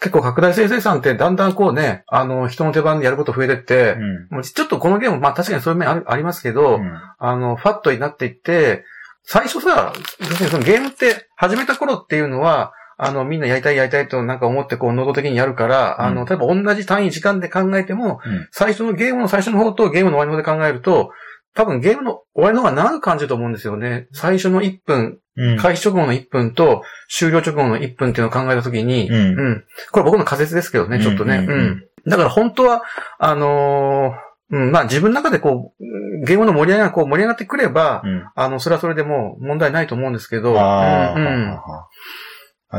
[0.00, 4.34] 結構拡大生成産ってだんだんこうね、あの、人の手番でやること増えてって、うん。
[4.34, 7.00] もうちょっとこのゲーム、まあ確かにそういう面ありますけど、うん。
[7.18, 8.84] あの、ファットになっていって、
[9.22, 16.06] 最初さ、要するにそのゲームって始めた頃っていうのは、あの、みんなやりたいやりたいとなんか思ってこう、能動的にやるから、うん。
[16.06, 18.48] あの、例えば同じ単位時間で考えても、うん。
[18.50, 21.12] 最初のゲームの最初の方とゲームの終わりの方で考えると、
[21.54, 24.08] 多分ゲームの終わりの方が長く感じると思うんですよね。
[24.12, 25.56] 最初の1分、うん。
[25.58, 29.18] 開始直後の1分と終了直後の1分っていうのを考えたときに、うんう
[29.50, 29.64] ん。
[29.90, 31.46] これ僕の仮説ですけどね、ちょっとね。
[31.48, 31.84] うんうん。
[32.06, 32.82] だから本当は、
[33.18, 38.24] あのーうん、まあ自分の中でこう、ゲームの盛り上がりがこう盛り上がってくれば、うん。
[38.34, 41.86] あの、それはそれでもう問題ないと思うんですけど、ああ、うんうんあ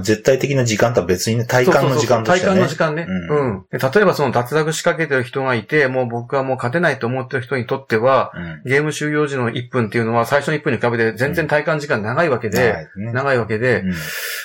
[0.01, 2.59] 絶対的な時間とは別にね、体感の時間として体ね。
[2.59, 3.05] 感の時間ね。
[3.07, 3.65] ううん。
[3.71, 8.69] で例えばその脱落仕掛けてる人がいて、もう僕はもう勝てないと思ってる人にとっては、うん。
[8.69, 13.13] ゲーム終了時の1分っていうのは最初の1分に比べて全然体感時間長いわけで、長いですね。
[13.13, 13.83] 長いわけで、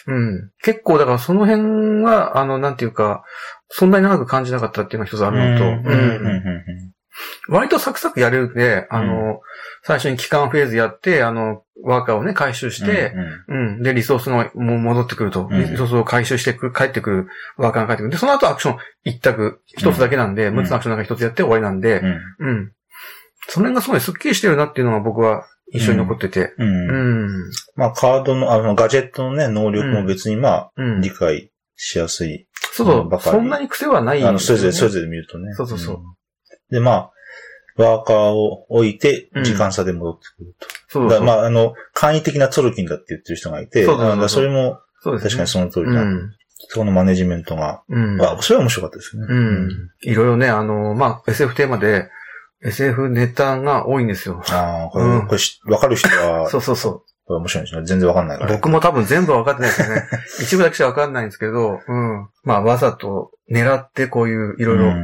[0.07, 0.15] うん。
[0.15, 0.51] うん。
[0.63, 3.25] 結構だからその辺は、あの、なんていうか、
[3.71, 5.71] そんなに長く感じなかったっていうのが一つあるのと、うん。
[5.71, 5.91] うん。
[5.91, 6.93] うん
[7.49, 9.41] 割とサクサクやれるんで、あの、
[9.83, 13.15] 最初に期間フェーズやって、あの、ワーカーをね、回収して、
[13.49, 13.83] うん。
[13.83, 15.49] で、リソースがもう戻ってくると。
[15.51, 18.11] うんリソースを回収してくる、帰ってくる、ワーカーが帰ってくる。
[18.11, 22.73] で、その後アクション一択、一つだけなんで、うん6つのアクションなんか一つやって終わりなんでう、んうん。
[23.49, 26.55] その辺がすごいスッキリしてるなっていうのが僕は印象に残ってて。
[26.59, 27.51] うんううんん。
[27.77, 31.01] まあ、カードの、あの、ガジェットのね、能力も別にまあ、うん。
[31.01, 32.47] 理解しやすい。
[32.73, 33.21] そうそう。
[33.21, 35.55] そんなに癖はない、あの、それぞれ、それぞぞれ見るとね。
[35.55, 36.18] そうそうそうん
[36.71, 37.11] で、まあ、
[37.77, 40.67] ワーカーを置いてう、ん時間差で戻ってくると。
[40.89, 41.11] そう。
[41.11, 44.81] だまあ、あの、簡易的なツォルキンだって言ってる人がいて、そうだそれも。
[45.03, 46.03] 確かにその通りだ。
[46.03, 46.33] うん。
[46.71, 48.21] そこのマネジメントが、うん。
[48.21, 49.27] あ、それは面白かったですね。
[49.29, 49.91] うん。
[50.03, 52.11] いろいろね、あの、まあ、SF テーマで、
[52.65, 54.43] SF ネタが多いんですよ。
[54.51, 57.85] ああ、これ、うんこれし、わかる人は、 そうそうそこれ面白いんですね。
[57.85, 58.55] 全然わかんないうから。
[58.55, 60.05] 僕も多分全部は分かってないですよね。
[60.41, 62.29] 一部だけしか分かんないんですけど、うん。
[62.43, 64.95] まあ、わざと狙ってこういういろいろ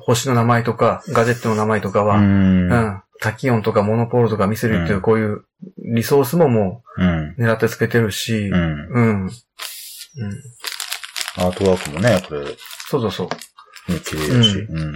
[0.00, 2.68] 星の名前とか、ガジェットの名前とかは、ううん。
[2.70, 3.02] ん。
[3.20, 5.44] タキオンとかモノポールとか見せるっていううんこういう
[5.78, 7.02] リソースももう
[7.38, 8.56] 狙ってつけてるし、うん。
[8.56, 9.22] うん。
[9.26, 9.30] うん。
[11.36, 12.46] アートワークもね、これ、
[12.88, 13.92] そうそうそう。
[13.92, 14.58] ね綺麗だし。
[14.58, 14.92] うん。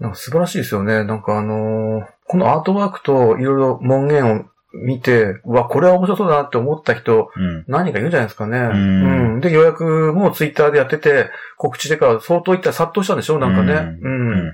[0.00, 1.04] なんか素晴らしいですよね。
[1.04, 4.44] なんかあのーこのアートワークといろいろ文言を
[4.82, 7.64] 見て、うわ、これは面白そうだなって思った人、うん。
[7.68, 8.58] 何人かいるんじゃないですかね。
[8.58, 9.40] んうん。
[9.40, 13.38] で、予約もツイッターでやってて、告知してから相当いったら殺到したんでしょ？
[13.38, 13.74] なんかね。
[13.74, 14.52] ううん。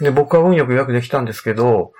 [0.00, 1.92] で、僕は運よく予約できたんですけど、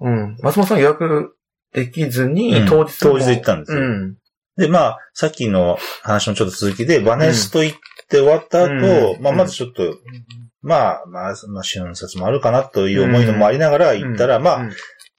[0.00, 0.36] うん。
[0.42, 1.36] 松本さん予約
[1.74, 4.16] できずに、うん当日も当日行ったんですようん。
[4.56, 9.98] で、まあ、さっきの話のちょっと続きで、バネスト行って終わった後、うんまあ、まずちょっと、
[10.62, 14.72] まあ、まあ、まあ、春節もあるかなという思いのもありながら行ったら、まあ、うん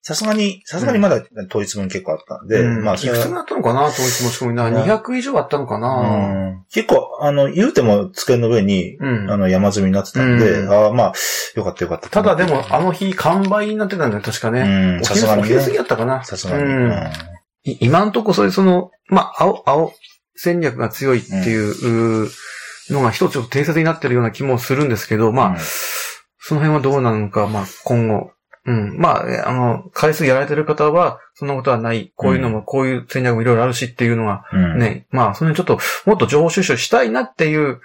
[0.08, 4.68] さすがに、さすがにまだ当日分結構あったんで、うんまあ、いくつぐらいあったのかな当日申し込みな。
[4.68, 11.14] うん200以上あったのかなうん結構、あの、言うても机の上に、うんあの、山積みになってたんで、うんああ、まあ、
[11.56, 12.08] よかったよかった。
[12.10, 15.02] ただでも、あの日完売になってたんだよ、確かね。
[15.04, 15.76] さすがにお昼過ぎね。
[15.76, 16.24] やったかな。
[16.24, 17.78] さすがに。
[17.82, 19.94] 今んとこそういうその、まあ、青、青
[20.36, 22.30] 戦略が強いっていう、
[22.90, 25.58] のが一つちょっと定説になってるような気もするんですけど、まあ、うん
[26.48, 28.32] その辺はどうなのか、まあ、今後。
[28.68, 28.98] うん。
[29.00, 32.12] まあ、えあの、回数やられてる方は、そんなことはない。
[32.16, 37.80] こういうのも、こういう戦略もいろいろあるしっていうのが、うんね、まあ、その辺ちょっと、もっと情報収集したいなっていう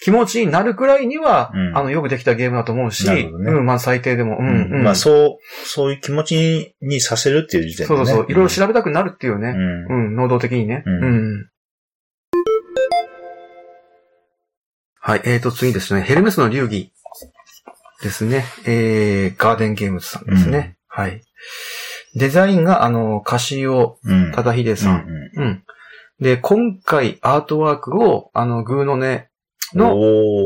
[0.00, 4.82] 気持ちになるくらいには、うんあの、よくできたゲームだと思うし、ねうん、まあ、最低でも、うん、うん。
[4.84, 7.96] まあ、そう、そういう気持ちにさせるっていう時点でね。
[7.98, 9.48] そうそうそう、いろいろ調べたくなるっていうね。
[9.48, 10.82] うんうん、能動的にね。
[10.86, 11.46] ううんん。
[15.04, 16.00] はい、えーと、次ですね。
[16.00, 16.92] ヘルメスの流儀
[18.02, 18.44] ですね。
[18.66, 20.76] えー、ガーデンゲームズさんですね。
[20.88, 21.22] はい。
[22.14, 24.32] デザインが、あの、カシオうん。
[24.32, 25.06] 忠秀さん。
[25.06, 25.64] ううん。
[26.20, 29.24] で、今回アートワークを、あの、グーの音ん
[29.74, 29.94] の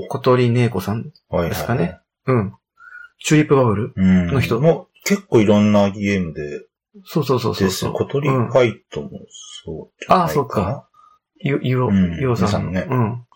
[0.09, 1.05] 小鳥姉子さん。
[1.05, 1.99] ですかね。
[2.27, 2.53] うん。
[3.25, 4.27] チューリップバブルうん。
[4.29, 6.43] の人もう結構いろんなゲームで
[7.05, 7.71] そうそうそうそう。
[7.71, 7.93] そう。
[7.93, 9.11] 小鳥ファイトも
[9.65, 10.13] そう。
[10.13, 10.89] ああそうか。
[11.39, 12.89] ゆ、ゆお、うんゆおさんの、ゆおさ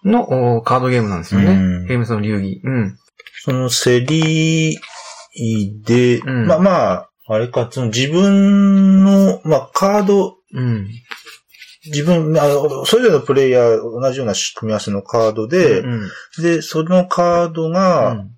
[0.04, 0.10] うん。
[0.10, 1.52] のおカードゲームなんですよね。
[1.52, 2.60] うんゲームスの流儀。
[2.64, 2.96] うん。
[3.42, 4.78] その競り
[5.84, 10.88] で、うんまあまあ、あれか、その自分の、まあカード、うん。
[11.86, 16.10] 自分、あの、それぞれのプレイヤー同じような組み合わせのカードで、うん。
[16.42, 18.30] で、そのカードが、うん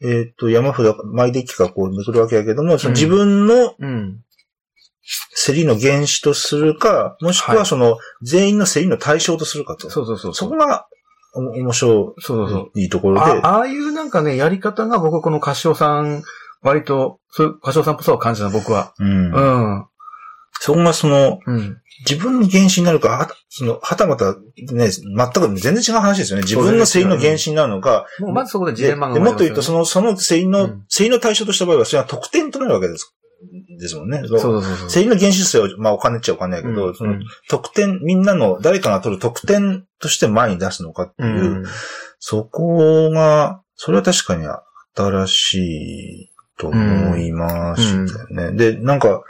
[0.00, 4.20] えっ、と、山札、マイデッキがこうめくるわけやけども、その自分のうん。
[5.44, 9.88] 競りの原子とするか、もしくははいその全員の競りの対象とするかと。
[9.88, 10.34] そうそうそう。
[10.34, 10.86] そこが
[11.34, 12.70] お面白そうそうそう。
[12.74, 16.22] いいいところで、あああいうなんかね、やり方が僕このカシオさん、
[16.62, 18.92] 割と、そういうカシオさんっぽさを感じた、僕は。
[18.98, 19.40] うんう
[19.80, 19.86] ん。
[20.60, 21.80] そこがその、うん。
[22.08, 24.88] 自分の原子になるか、はその、はたまたね、全
[25.32, 26.42] く全然違う話ですよね。
[26.42, 33.14] 自分の競りの原子になるのか、もうまずそこでジでレンマがでもっと言うと、その、の、その競りの、うんの対象とした場合は、それは得点となるわけです。
[33.78, 34.22] ですもんね。
[34.26, 34.90] そうそうそうそう。
[34.90, 41.64] 競りの原子数は、まあお金っちゃお金やけど、そのうん得点、みんなの誰かが取る得点として前に出すのかっていう、うん。
[42.18, 44.46] そこが、それは確かに
[44.94, 48.56] 新しいと思いましたよね。
[48.56, 49.22] で、なんか、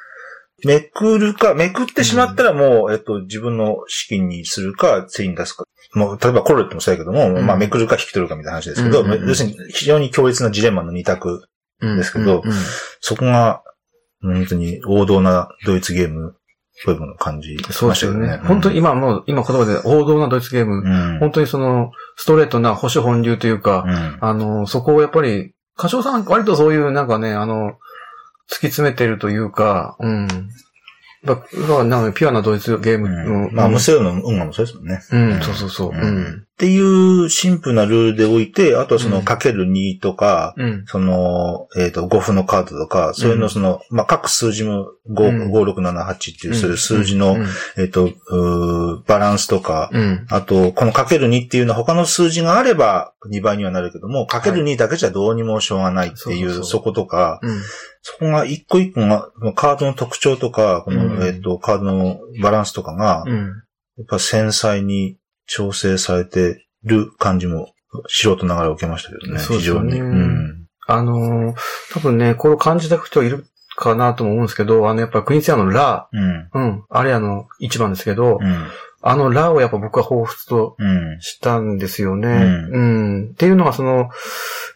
[0.64, 5.64] めくるか、めくってしまったらもう、えっと、自分の資金にするか、競りに出すか。
[5.94, 11.44] もう、例えばコロレットもそうやけども、うんまあ、めくるか引き取るかみたいな話ですけど、うんうんうん要するに非常に強烈なジレンマの二択。
[11.80, 12.56] うんですけどうんうん
[13.00, 13.62] そこが、
[14.22, 18.20] 本当に王道なドイツゲームっぽいものを感じそうましたよね。
[18.20, 18.48] ですよね。
[18.48, 27.72] 本当に今もう、今言葉で王道なドイツゲーム、うん、本当にその、ストレートな保守本流というか、うんあの、そこをやっぱり、歌唱さん割とそういうなんかね、あの、
[28.50, 30.28] 突き詰めてるというか、うん。
[31.24, 35.00] だなんかピュアなドイツゲームの、うんまあ、無声の運河もそうですもんね。
[35.12, 35.90] うん、そうそうそう。
[35.90, 36.47] ううんん。
[36.58, 39.24] っていうシンプルなルールでおいて、あとはそのうん。
[39.24, 40.84] かける2とか、うん。
[40.88, 45.52] その、えっ、と、5分のカードとか、そういうのその、まあ、各数字も5、うん。
[45.52, 47.46] 5 6 7 8っていう、そういう数字の、うん。
[47.76, 50.26] えっ、と、うーバランスとか、うん。
[50.30, 57.60] あと、このかける2っていうのは他の数字があれば2倍にはなるけども、かける2だけじゃどうにもしょうがないっていう、そうそことか、うん。
[58.02, 61.22] そこが一個一個が、カードの特徴とか、この、うん。
[61.22, 63.52] えっ、と、カードのバランスとかが、やうん。
[64.02, 65.18] っぱ繊細に
[65.48, 67.72] 調整されてる感じも、
[68.06, 69.98] 素人ながら受けましたけどね、非常に。
[69.98, 70.66] うん。
[70.86, 71.54] あのー
[71.92, 76.48] 多分ね、これを感じた人いるかなとも思うんですけど、あの、やっぱクイーンツアのラうん。
[76.52, 76.84] うん。
[76.90, 78.66] あれあの、一番ですけど、うん。
[79.00, 81.18] あのラをやっぱ僕は彷彿とうん。
[81.20, 82.28] したんですよね。
[82.28, 83.30] ううん。
[83.30, 84.10] っていうのがその、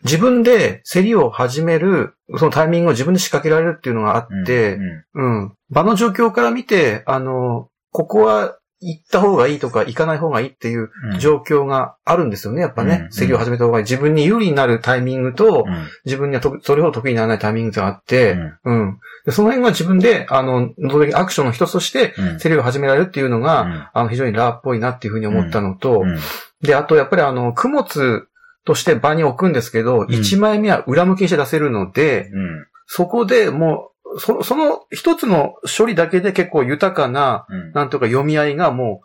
[0.04, 4.78] 自分で競りを始める、そのタイミングを自分で仕掛けられるっていうのがあって、
[5.14, 5.54] うんうん。
[5.70, 11.18] 場の状況から見て、あの、ここは行った方がいいとか行かない方がいいっていううん。
[11.18, 13.02] 状況があるんですよね、やっぱね。
[13.04, 13.84] うん競りを始めた方がいい。
[13.84, 15.88] 自分に有利になるタイミングと、うん。
[16.04, 18.32] 自分にはとそれほど得意にならないタイミングがあって、
[18.64, 18.82] うん。
[18.82, 18.98] うん。
[19.24, 22.38] でその辺が自分で、あの、能動的アクションの一つとして、うん。
[22.38, 23.88] 競りを始められるっていうのが、うん。
[23.92, 26.18] あの、非常にラーっぽいなっていうふうに思ったのと、うん。
[26.62, 28.26] で、あと、やっぱりあの、供物
[28.64, 30.06] として場に置くんですけど、ん。
[30.06, 32.66] 1枚目は裏向きにして出せるので、うん。
[32.86, 37.72] そこでもう、そその一つの処理だけで結構豊かな、うん。
[37.72, 39.02] なんとか読み合いがも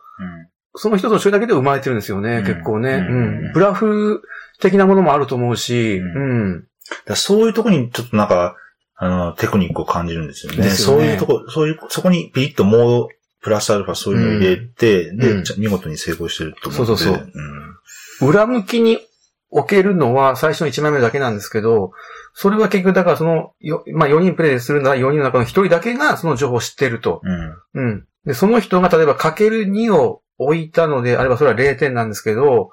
[0.73, 2.45] う、その一つの処理だけで生まれてるんですよね、うん。
[2.45, 3.49] 結構ね、ううん。
[3.49, 3.53] ん。
[3.53, 4.21] ブラフ
[4.59, 6.67] 的なものもあると思うし、ううん。
[7.05, 8.55] らそういうとこにちょっとなんか、
[8.95, 10.59] あの、テクニックを感じるんですよね。
[10.59, 10.69] よね。
[10.71, 13.07] そういうとこ、そういう、そこにピリッともう、
[13.41, 16.85] プラスアルファそういうのを入れて、で、見事に成功してると思って。
[16.87, 17.21] そうそうそ
[18.21, 18.25] う。
[18.25, 18.29] ん。
[18.29, 18.99] 裏向きに
[19.49, 21.91] 置けるのは最初の1枚目だけなんですけど、
[22.39, 27.19] それは結局だからその、よまあ4人プレイするなら4人の中の1人だけがその情報を知ってると。
[27.23, 27.87] うん。
[27.89, 28.05] うん。
[28.25, 32.69] で、その人が例えばかける2を置いたのであればそれは0点なんですけど、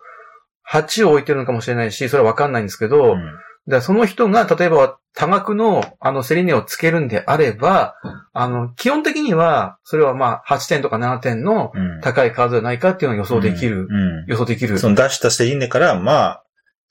[0.71, 3.21] 8を置いてるのかもしれないし、それはわかんないんですけど、うん
[3.67, 7.95] だその人が、例えば多額の、あの、セリネをつけるんであれば、
[8.33, 12.01] あの、基本的には、それはまあ、8点とか7点のうん。
[12.03, 13.87] 高いカードじゃないかっていうのを予想できる。
[13.89, 14.25] うん。
[14.27, 14.79] 予想できる。
[14.79, 16.44] その出したセリーネから、まあ、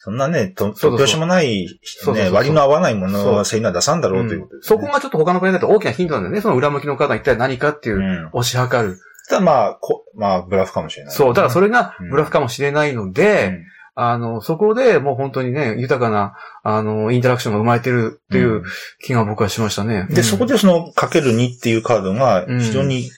[0.04, 6.42] そんなね、とそうそう突拍子もない、ね、そうそうそう割の合わないものそうはセリーネは出さんだろうということです、ねそこがちょっと他のプレイだと大きなヒントなんだよね。
[6.42, 8.28] その裏向きのカードは一体何かっていうう、ん。
[8.34, 9.00] 推し量る。
[9.30, 11.14] ただまあ、こまあ、ブラフかもしれない。
[11.14, 13.60] そう、だからそれれがブラフかもしれないので、
[13.96, 18.64] あの、そこでもう本当にね、豊かな、あの、インタラクションが生まれてるっていう
[19.06, 20.08] 気が僕はしましたね。
[20.10, 20.24] で、うん。
[20.24, 23.10] そこでその、かける2っていうカードが、非常に、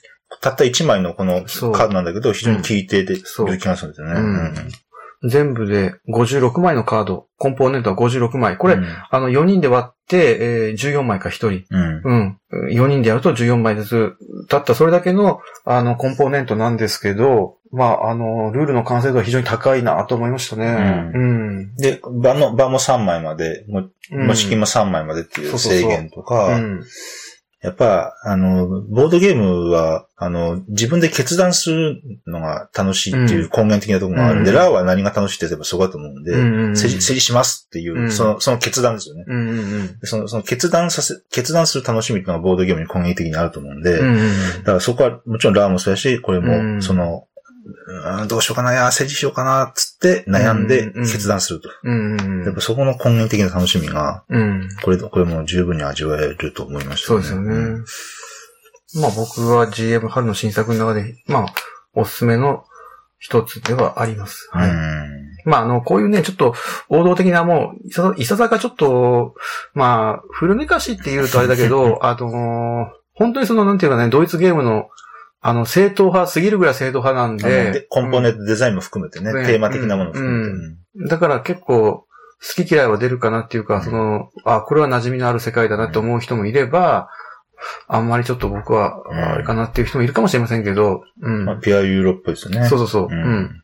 [0.42, 1.72] たった1枚のこのそう。
[1.72, 3.50] カードなんだけど、非常に効いてて、そう。
[3.50, 4.20] いう気がするんですよね。
[4.20, 4.54] うん
[5.24, 8.56] 全部で56枚のカード、コンポーネントは56枚。
[8.56, 11.64] これ、うんあの、4人で割って、えー14枚か1人。
[11.70, 12.02] うん。
[12.04, 12.38] うん。
[12.70, 14.16] 4人でやると14枚ずつ。
[14.48, 21.12] たったそれだけの、あの、コンポーネントなんですけど、まあ、あの、ルールの完成度は非常に高いなと思いましたね。
[21.14, 21.74] ううん。
[21.76, 23.80] で、場の、場も3枚まで、も
[24.12, 26.84] うんもし金も3枚までっていう制限とうか、ん。
[27.62, 34.56] やっぱ、あの、ボードゲームは、あの、自分で決断するのが楽しいっていう根源的なところがあるんで、うん。
[34.56, 38.12] ラーは何が楽しいって言えばそこだと思うんで、うんうんしますっていう、うん。
[38.12, 39.24] その、その決断ですよね。
[39.26, 44.06] うんうんでその、その決断させ、決断する楽しみっていうのがボードゲームに根源的にあると思うんで、うん。
[44.06, 44.58] うんうん。
[44.58, 46.82] だからそこはもちろんラーもそうやし、これうも、ん。
[46.82, 47.26] その、
[47.66, 51.68] うんどうしようかな、いや、政治しようかな、つって悩んでうんうん決断すると。
[51.82, 54.68] うんうんやっぱそこの根源的な楽しみが、うん。
[54.82, 57.84] これ、これも十分に味わえると思いましたそうですよね。
[59.00, 61.46] まあ僕は GM 春の新作の中で、まあ、
[61.94, 62.64] おすすめの
[63.18, 64.48] 一つではあります。
[64.54, 64.60] うん。
[64.60, 64.70] はい。
[65.44, 66.54] まあ、あの、こういうね、ちょっと、
[66.88, 69.34] 王道的なもう、いさいささかちょっと、
[69.74, 74.88] まあ、古めかしって言うとあれだけど、 あの本当にその、なんていうかね、ドイツゲームの、
[75.48, 80.50] あの、正統派すぎるぐらい正統派なんでで、コンポーネントデザインも含めてね、ねテーマ的なものも含めて。
[80.50, 82.06] うんだから結構、
[82.56, 87.10] 好き嫌いは出るかなっていうか、その、あ、これは馴染みのある世界だなって思う人もいれば、
[87.86, 91.44] あんまりちょっと僕は、うんあれかなっていう人もいるかもしれませんけど、うん。
[91.44, 92.66] まあ、ピュアユーロっぽいですよね。
[92.66, 93.02] そうそうそう。
[93.04, 93.62] ううんん。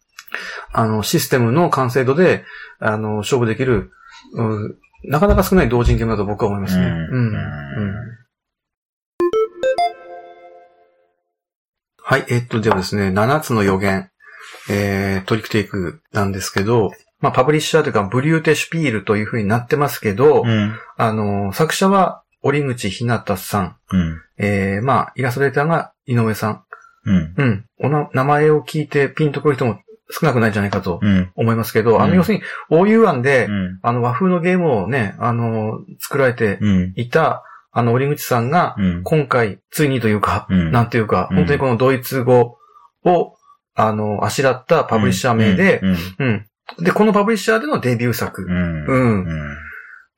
[0.73, 2.45] あの、システムの完成度で、
[2.79, 3.91] あの、勝負できる、
[4.35, 6.85] うん、なかなか少ない同人ゲームだと僕は思いますね。
[6.85, 7.35] ううんん。
[7.35, 7.95] うん。
[12.13, 14.11] はい、えっと、ではですね、7つの予言、
[14.69, 20.75] えー、トリックテイクなんですけど、まあ、パブリッシャーというか、ブリューテシュピールという風になってますけど、うん。
[20.99, 24.21] あの、作者は、折口ひなたさん、うん。
[24.37, 26.65] えー、まあ、イラストレーターが井上さん。
[27.07, 27.35] うん。
[27.35, 27.65] うん。
[27.79, 29.79] おな、名前を聞いてピンとくる人も
[30.11, 31.33] 少なくないんじゃないかとうん。
[31.35, 33.79] 思いますけど、あの、うん要するに、OU 案で、うん。
[33.81, 36.93] あの、和風のゲームをね、あの、作られてうん。
[36.97, 37.43] いた、
[37.73, 39.03] あの、折口さんが、うん。
[39.03, 42.59] 今回、ついにというか、うんなんていうか、うん本当にこのドイツ語
[43.05, 43.35] を、
[43.75, 45.97] あの、あしらったパブリッシャー名で、うん。
[46.19, 46.31] う
[46.81, 46.85] ん。
[46.85, 48.43] で、このパブリッシャーでのデビュー作。
[48.43, 49.57] うん。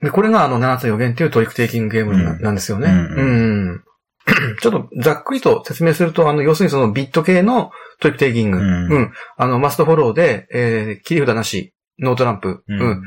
[0.00, 2.88] で、これがあの、7つの予言っていうトリックテイキングゲームなうんですよね。
[2.88, 3.84] うんうん。
[4.60, 8.58] ちょっとざっくりと説明すると、あの、要するにそのビッド系のトリックテイキング。
[8.58, 9.12] ううんん。
[9.36, 12.64] あの、マストフォローで、えー、切り札なし、ノートランプ。
[12.66, 13.02] ううんん。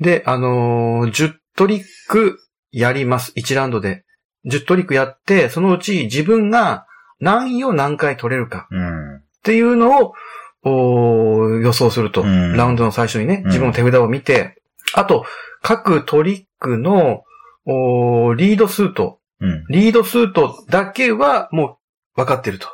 [0.00, 2.38] で、あのー10トリック
[2.72, 3.32] やります。
[3.36, 4.04] 1ラウンドで。
[4.46, 6.86] 10トリックやって、そのうち自分が
[7.20, 9.16] 何位を何回取れるかうん。
[9.16, 10.14] っていうのを、
[10.62, 12.22] 予想すると。
[12.22, 14.62] うんラウンドの最初にね、うん自分の手札を見て、
[14.94, 15.24] あと、
[15.62, 17.24] 各トリックの、
[17.66, 19.64] リードスート、うん。
[19.68, 21.78] リードスートだけはも
[22.16, 22.68] う分かってると。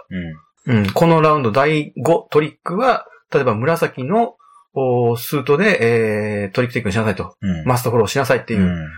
[0.67, 0.79] うん。
[0.79, 4.37] うん、このラウンド第5トリックは、例えば紫の
[5.17, 7.37] スートで、えー、トリックテイクにしなさいと。
[7.41, 7.65] うん。
[7.65, 8.57] マストフォローしなさいってう。
[8.57, 8.88] いうん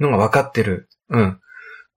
[0.00, 0.88] のが分かってる。
[1.10, 1.40] うん。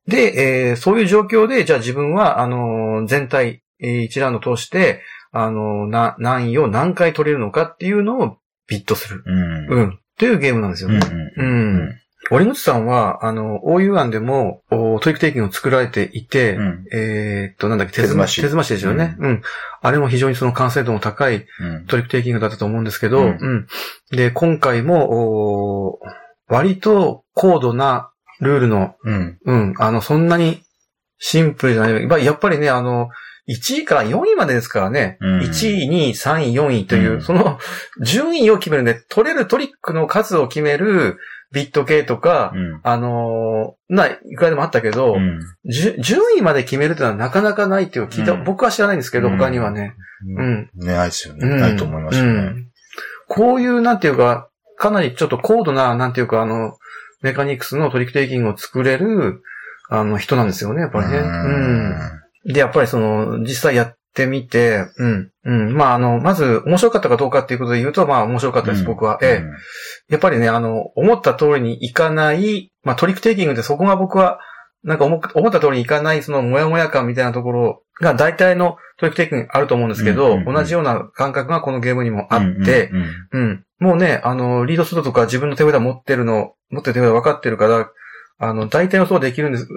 [0.08, 8.38] で、えーそういう状況で、じゃあ自分は、あのー全体、えー一ラウンド通して、あのーな、何位を何回取れるのかっていうのを
[8.68, 9.24] ビットする。
[9.26, 9.68] うん。
[9.70, 9.90] うん。
[9.90, 11.00] っていうゲームなんですよね。
[11.38, 11.76] ううん。
[11.86, 11.90] ん。
[12.30, 16.86] 折口さんは、あの、OU 案でも、おトリックテイキングを作られていて、うん。
[16.94, 19.16] えーっと、なんだっけ、手済まし手済ましですよね。
[19.20, 19.42] うん。
[19.82, 21.86] あれも非常にその完成度の高いうん。
[21.88, 23.68] トリックテイキングだったと思うんですけど、ううんん。
[24.12, 25.10] で、今回も、
[25.94, 26.00] お
[26.48, 29.38] 割と高度なルールの、うん。
[29.46, 30.62] うん、あの、そんなに
[31.20, 32.08] シンプルじゃない。
[32.08, 33.10] まあやっぱりね、あの、
[33.48, 35.18] 1位から4位までですからね。
[35.20, 37.60] うん1位、2位、3位、4位という、うんその
[38.02, 41.18] 順位を決めるんで、取れるトリックの数を決める
[41.52, 42.80] ビット系とか、うん。
[42.84, 45.42] あのーな、いくらでもあったけど、うん。
[45.66, 49.96] 順位まで決めるってのはなかなかないっていう聞いた、うん僕は知らないんですけど、うん他にはね。
[50.38, 50.70] うん。
[50.76, 51.48] ね、ないですよね。
[51.48, 52.30] うんないと思いますよね。
[52.32, 52.68] うん
[53.34, 56.78] こういう、なんていうか、かなりちょっと高度な、なんていうか、あの、
[57.22, 59.42] メカニクスのトリックテイキングを作れる、
[59.90, 61.18] あの、人なんですよね、やっぱりね。
[61.18, 61.22] う
[62.50, 62.54] ん。
[62.54, 65.74] で、やっぱりその、実際やってみて、うん、うん。
[65.76, 69.20] まあ、あの、まず、面白かったかどうかっていうことで言うと、まあ、面白かったです、僕は。
[69.22, 70.14] ええ。
[70.14, 74.40] やっぱりね、あの、思った通りにいかない、まあ、トリックテイキングってそこが僕は、
[74.84, 83.66] なんか思った通りにいかない、その、もやもや感みたいなところが大体のトリックテイキングにあると思うんですけど、うんうんうん同じような感覚がこのゲームにもあって、うん、うんうん。
[83.80, 87.90] もうね、あの、リードするとか自分の手札持ってるの、持ってる手札分かってるから、
[88.40, 89.68] あの、大体のそうできるんです。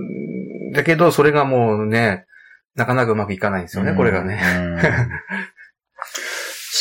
[0.72, 2.24] だけど、それがもうね、
[2.74, 4.40] なかなかうまくいかないんですよね、これがね。。
[4.59, 4.78] うん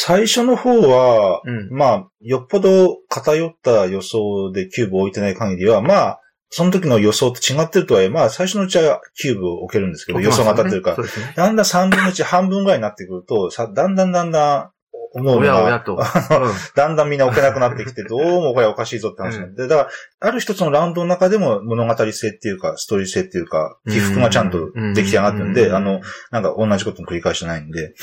[0.06, 1.70] 最初の方は、うん。
[1.70, 6.20] まあ、よっぽど偏った予想でキューブを置いてない限りは、まあ、
[6.56, 11.04] その時の予想と違ってるとはいえ、まあ、最初のうちはキューブを置けるんですけど、予想が当たってるからね。
[11.36, 14.70] だんだん3分の1、半分ぐらいになってくると、さ、だんだんだんだん、
[15.16, 15.98] 思うのが、と。
[16.76, 19.90] だんだんみんな置けなくなってきて、どうもこれおかしいぞって話になって、だから、
[20.28, 27.96] ある一つのラウンドの中でも物語性っていうか、ストーリー性っていうか、起伏がちゃんとできて上がってるんで、あの、、なんか同じことの繰り返しじゃないんで、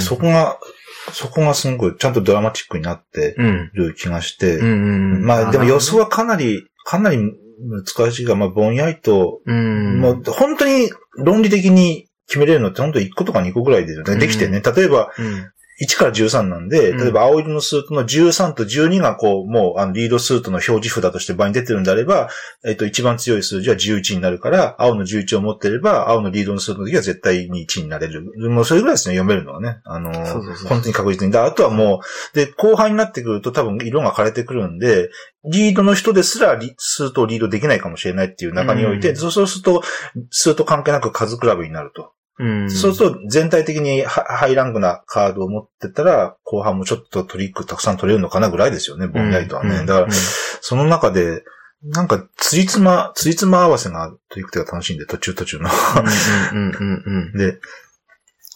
[0.00, 0.60] そこが、
[1.12, 3.70] そこがすごくちゃんとドラマチックになってうん。
[3.74, 4.60] る気がして。
[4.60, 7.18] まあでも予想はかなり、かなり
[7.60, 10.00] 難しいが、まあぼんやりと、うん。
[10.00, 14.60] もう本当に論理的に決めれるのって本当1個とか2個ぐらいですよできてね。
[14.60, 15.50] 例えば、うん。
[15.80, 22.28] 1から13なんで、うん例えば青色のスートの13と12がこう、もうあのリードスートの表示札として場に出てるんであれば、
[22.66, 28.24] えっと、一番強い数字は11になるから、青の11を持ってれば、青のリードのスートの時は絶対に1になれる。
[28.50, 29.80] もうそれぐらいですね、読めるのはね。
[29.84, 31.32] あの、そうそうそう本当に確実に。
[31.32, 32.00] であとはも
[32.32, 35.10] う、で、後半になってくると多分色が枯れてくるんで、
[35.44, 39.82] リードの人ですらリスートをリードできないかもしれないっていう中において、うんそうそうすると、
[40.30, 42.12] スート関係なく数比べになると。
[42.38, 42.70] うん。
[42.70, 49.76] そうすると全体的にハハイランクなカードを持ってたら、後半もちょっとトリックたくさん取れるのかなぐらいですよね、ぼんやりとはね。
[49.76, 50.08] うんだから、
[50.60, 51.44] その中で、
[51.82, 55.70] なんか、つりつま、つりつま合わせがトリックが楽しいんで、途中途中の。
[57.38, 57.60] で、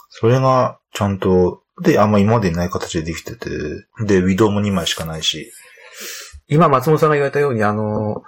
[0.09, 3.49] それがちゃんと、で、あんま今までにない形でできてて、
[4.05, 5.53] で、ウィドウも2枚しかないし。
[6.49, 8.23] 今、松本さんが言われたように、あの、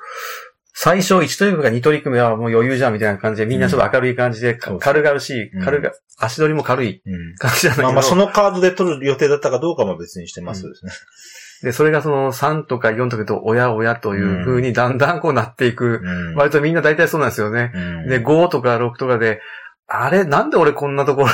[0.76, 7.36] 最初1トリックが2トリック目はもう余裕じゃんみたいな感じで、みんなちょっと明るい感じで、うそう軽々しい、うん軽が、足取りも軽いうん。
[7.36, 7.84] 感じじゃないけど。
[7.84, 10.92] まあまあ、そのカードで取る予定だったかどうかも別にしてますですね。
[11.62, 16.00] で、それがその3とか4とかと、おやおやという風にだんだんこうなっていく。
[16.02, 16.34] うん。
[16.34, 17.70] 割とみんな大体そうなんですよね。
[17.72, 19.40] うんで、5とか6とかで、
[19.86, 20.24] あれ？
[20.24, 21.32] なんで俺こんなところに。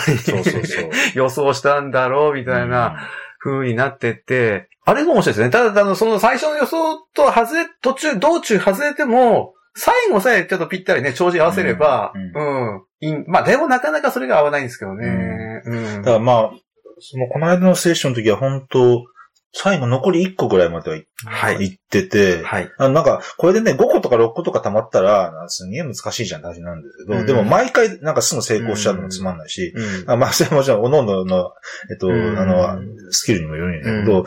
[1.15, 2.35] 予想したんだろう？
[2.35, 5.51] みたいな風になってって、あれも面白いですね。
[5.51, 15.63] ただ、あの、その最初の予想と外れ、途中、道中外れても、最後さえちょっとぴったりね、帳尻合わせれば、ううんん、いいまあ、でもなかなかそれが合わないんですけどね。
[15.65, 16.03] うん。
[16.03, 16.51] だからまあ、
[16.99, 19.05] その、この間のセッションの時は本当
[19.53, 21.71] 最後残り1個ぐらいまでは行はい。
[21.71, 22.71] 行ってて、はい。
[22.79, 30.11] あのなんか、これでね、5個とか6個とか溜まったら、すげえ難しいじゃんって話なんですけど、うんでも毎回なんかすぐ成功しちゃうのもつまんないし、うん。
[30.11, 31.51] あまあ、それはもちろん、おのおのの、
[31.91, 32.81] えっと、うんあの、
[33.11, 34.25] スキルにもよるんだけど、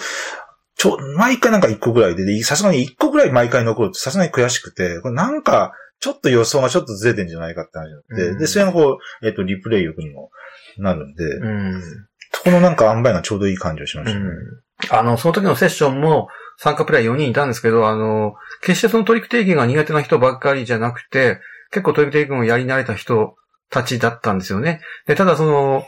[0.75, 10.31] ちょ、毎回なんか1個ぐらいで、でさすがに1個ぐらい毎回残るとさすがに悔しくて、これなんか、ちょっと予想がちょっとずれてんじゃないかって話になって、うんで、それがこう、えっと、リプレイ欲にも
[10.77, 11.81] なるんで、うん。
[12.33, 14.25] そこのなんか塩梅がちょうどいい感じがしましたね。
[14.89, 21.39] あの、その時のセッションも参加プレイヤー4人いたんですけど、あの、決してそのトリックテイキングが苦手な人ばっかりじゃなくて、
[21.71, 23.35] 結構トリックテイキングをやり慣れた人
[23.69, 24.81] たちだったんですよね。
[25.07, 25.85] で、ただその、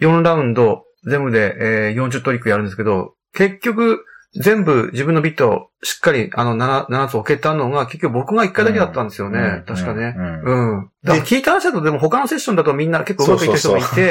[0.00, 4.04] 4ラウンド全部で、えー40トリックやるんですけど、結局、
[4.40, 9.38] 全部自分のビットをしっかりあの 7, 7つ置けたのが結局僕が1回だけだったんですよね。
[9.38, 10.14] うん確かね。
[10.16, 10.90] うんうん。
[11.04, 14.04] だから聞いた話だとでも他のセッションだとみんな結構うまくいってる人もいて、そうそ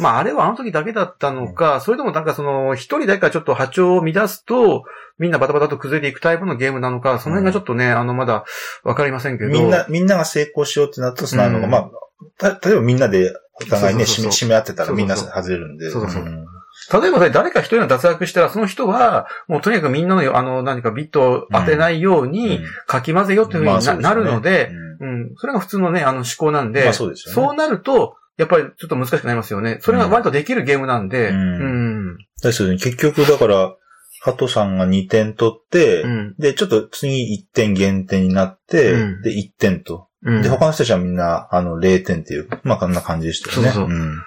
[0.00, 4.84] うまああれはあの時だけだったのか、それともなんかその一人誰かちょっと波長を乱すと、
[5.18, 8.44] みんなバタバタと崩れていくタイプのゲームなのか、その辺がちょっとね、あのまだ
[8.82, 9.50] わかりませんけど。
[9.50, 11.90] みんな、みんなが成功しようってなると、そのあの、うんまあ、
[12.38, 15.90] た例えばみんなでお互いね、締め、合ってたらみんなそうそう外れるんで。
[15.90, 16.46] そうそうそうん
[16.92, 24.70] 例えばね誰か一人が脱落したら、その人は、もうとにかくみんなの、あの、何かビットを当てないように、かき混ぜよっていうふうにな,、るので、
[25.00, 29.78] うんうん、それが普通のね、あの思考なんで、まあそうですよねそうなると、やっぱりちょっと難しくなりますよね。
[29.80, 32.18] それが割とできるゲームなんで、ううんん。
[32.42, 32.78] ですよね。
[32.78, 33.74] 結局、だから、
[34.22, 36.34] ハトさんが2点取って、うん。
[36.38, 40.08] で、ちょっと次1点減点になって、うんで、1点と。
[40.24, 43.70] うんで、他の人たちはみんな、あの、0点っていう、まあ、こんな感じでしたよね。
[43.70, 44.22] そうそうん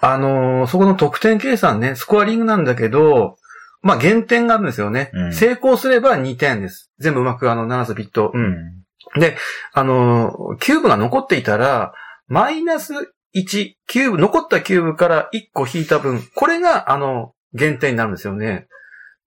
[0.00, 3.36] あのーそこの得点計算ね、スコアリングなんだけど、
[3.82, 5.10] まあ減点があるんですよね。
[5.12, 6.90] うん成功すれば2点です。
[6.98, 8.30] 全部うまくあの7つビッド。
[8.34, 8.38] う。
[8.38, 8.44] うん
[9.16, 9.20] ん。
[9.20, 9.36] で、
[9.72, 11.92] あのー、キューブが残っていたら、
[12.28, 12.92] マイナス
[13.34, 18.68] 1、キューブ、残ったキューブから1個引いた分、これが、あの、減点になるんですよね。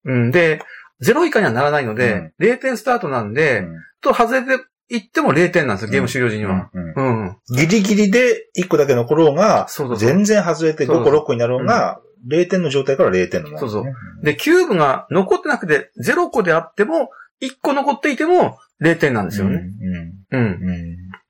[0.06, 0.32] うん。
[0.32, 0.62] で、
[1.02, 3.68] 0以下にはならないので、0点スタートなんで、
[4.02, 6.70] と外れていっても0点なんですよ、ゲーム終了時には。
[6.74, 7.38] うんうんうん。
[7.56, 13.94] ギリギリで1個だけ残ろうが、そうそうそう全然外れて5個6個になろうが、0点の状態から0点のものですね。
[14.24, 17.10] で、キューブが残ってなくて、0個であっても、
[17.42, 19.62] 1個残っていても0点なんですよね。
[20.32, 20.60] うん。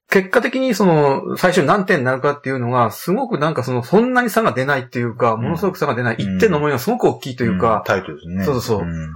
[0.10, 6.16] 結果的にその、最初に何点になるかっていうのが、すごくなんかその、そんなに差が出ないっていうか、ものすごく差が出ない。
[6.20, 8.44] うん1点の思いがすごく大きいというか、タイトルですね。
[8.44, 9.10] そうそうそうん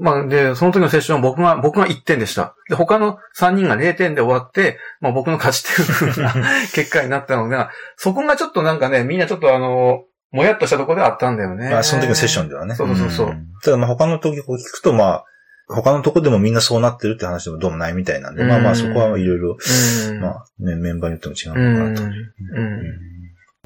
[0.00, 2.54] まあ、で、その時のセッションは僕が、僕が1点でした。
[2.68, 6.32] で、他の3人が0点で終わって、まあ僕の勝ちっていう風な
[6.74, 11.70] 結果になったのが、そこがちょっとなんかね、みんなちょっとあの、もやっとしたところであったんだよね。
[11.70, 12.74] まあ、その時のセッションではね。
[12.74, 13.30] そうそうそう。
[13.30, 15.24] んただ、まあ、他の時こう聞くと、まあ、
[15.68, 19.56] 他のとこでもみんなそうなってるって話でもどうもないみたいなんで、うんまあまあ、そこはいろいろ、
[20.10, 20.20] うん。
[20.20, 21.60] まあ、ね、メンバーによっても違う。
[21.60, 22.02] うのかなと。
[22.02, 22.82] うん。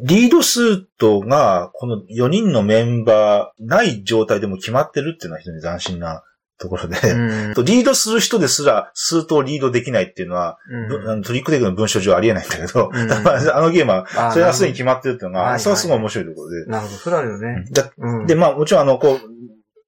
[0.02, 6.22] リードスートが、この4人のメンバーない状態でも決まってるっていうのは非常に斬新な
[6.58, 7.54] ところで、うん。
[7.54, 13.08] と リードする人ですら、スートをリードできないっていうのは、ぶあのトリックテイクの文法上ありえないんだけど、うん。
[13.22, 16.66] まああのゲームは、あそれはすでに決まってるっていうのが、それはすごい面白いところで。
[16.66, 17.64] なるほど、それあるよね。
[17.72, 18.26] だうん。
[18.26, 19.18] で、まあもちろんあの、こう、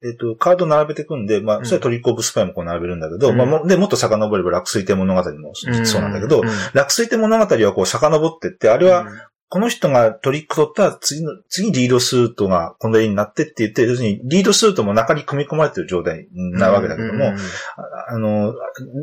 [0.06, 1.64] えっ、と、カード並べていくんで、まあ、うん。
[1.64, 3.36] それはトリックオブスパイもこう並べるんだけど、うん。
[3.38, 6.48] まあも、で、もっと遡れば落水天物語もそうなんだけど、うん。
[6.74, 9.06] 落水天物語はこう遡ってって、あれは、
[9.48, 17.38] この人がトリック取ったら次の、次リードスートがこの例になってって言って、要するにリードスートも中に組み込まれてる状態なわけだけども、うんあ
[18.08, 18.54] あの、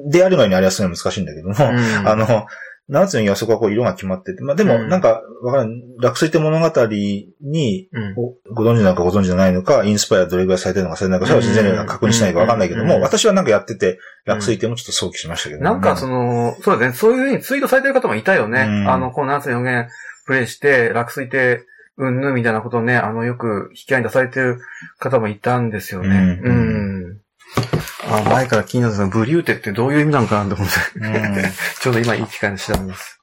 [0.09, 2.07] であるのにあれはすごい難しいんだけども、うん。
[2.07, 2.45] あの、
[2.91, 4.89] 七つのにはそこはこう色が決まってて、まあでもうん。
[4.89, 5.69] なんか、わからん、
[6.01, 8.13] 落水天物語に、うん。
[8.13, 13.01] ごご存知なのかご存知じゃないのか、インスパイアどれぐらいされてるのかされてないのか、全然確認しないかわかんないけども、うん。
[13.01, 18.65] 私はなんかやってて、落水天もちょっと想起しましたけど、なんかその、そうだね、そういうふうにツイートされてる方もいたよね。
[18.67, 18.89] うん。
[18.89, 19.87] あの、この7つの予言
[20.25, 21.65] プレイして、落水て、
[21.97, 24.59] うんぬんみたいなことをね、あの、よく引き合いに出されてる
[24.97, 26.39] 方もいたんですよね。
[26.43, 26.51] うん。
[26.51, 26.90] うん。
[28.17, 31.11] あ前から気になってたのブリューテってどういう意味なのかなと思って、うん
[31.81, 33.19] ちょうど今いい機会に調べます。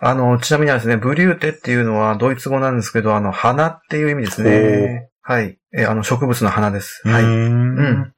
[0.00, 5.08] あの、ちなみにはですね、ブリューテっていうのはドイツ語なんですけど、あの、花っていう意味ですね。
[5.22, 5.58] はい。
[5.74, 7.02] え、あの、植物の花です。
[7.04, 7.22] はい。
[7.22, 8.12] ううんん。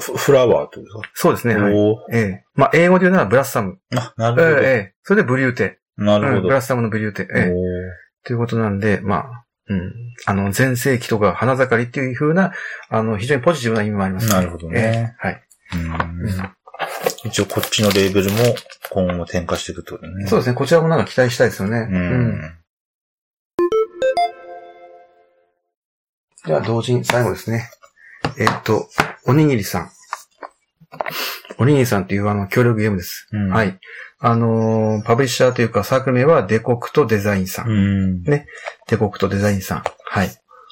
[0.00, 1.00] フフラワーとですか？
[1.14, 1.56] そうですね。
[1.56, 1.74] はい。
[2.12, 2.44] ええ。
[2.54, 3.78] まあ、英語で言うならブラッサム。
[3.96, 4.66] あ、なええるほど。
[4.66, 4.94] ええ。
[5.02, 5.78] それでブリューテ。
[5.98, 6.42] うん、なるほど。
[6.42, 7.28] ブラッサムのブリューテ。
[7.34, 7.52] ええ。
[8.24, 9.94] ということなんで、まあ、うん。
[10.26, 12.52] あの、前世紀とか花盛りっていう風な、
[12.88, 15.42] あの、非常にポジティブな意味もあります、なるほどねええはい。
[15.74, 16.50] うんうん
[17.24, 18.38] 一応こっちのレーベルも
[18.90, 20.26] 今後も転化していくってことだね。
[20.26, 20.54] そうですね。
[20.54, 21.80] こちらもなんか期待したいですよね。
[21.90, 22.54] うん。
[26.46, 27.68] じゃあ、同時に最後ですね。
[28.38, 28.88] えっと、
[29.26, 29.90] おにぎりさん。
[31.58, 33.28] おにぎりさんっていうあの、協力ゲームです。
[33.32, 33.78] うんはい。
[34.22, 37.68] あのーパブリッシャーというかサークル名はデコクトデザインさん。
[37.70, 38.22] うん。
[38.22, 38.46] デ
[38.98, 39.82] コクトデザインさん。
[40.04, 40.28] はい。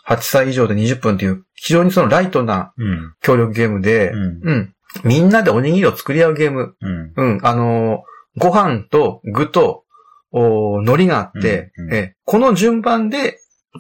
[0.06, 3.14] 8歳以上で20分という、非常にそのライトなうん。
[3.20, 4.40] 協力ゲームで、うん。
[4.42, 4.74] うん。
[5.04, 6.74] みんなでおにぎりを作り合うゲーム。
[6.80, 7.12] うん。
[7.16, 7.40] うん。
[7.42, 9.84] あのーご飯と具と、
[10.30, 13.38] お海苔があって、うんうんえこの順番で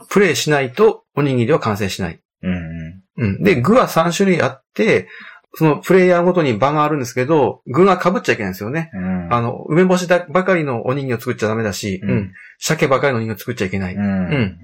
[0.08, 2.20] プレイしないとおにぎりは完成しない。
[2.42, 3.02] うん。
[3.18, 3.42] うん。
[3.42, 5.08] で、具は3種類あって、
[5.54, 8.90] そのプレイヤーごとに場があるんですけど、具が被っちゃいけないんですよね。
[8.94, 9.32] うん。
[9.32, 12.32] あの、梅干しだばかりのおにぎりを作っちゃダメだし、うんうん。
[12.58, 13.94] 鮭ばかりのおにぎりを作っちゃいけない。
[13.94, 14.02] うん。
[14.02, 14.56] うん。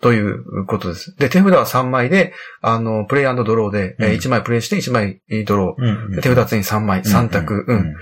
[0.00, 1.14] ということです。
[1.16, 6.20] で、手札は3枚で、あの、プレイドローで、えうん1枚プレイして1枚ドロうん。
[6.22, 7.64] 手札つに3枚、3択。
[7.66, 7.94] うん。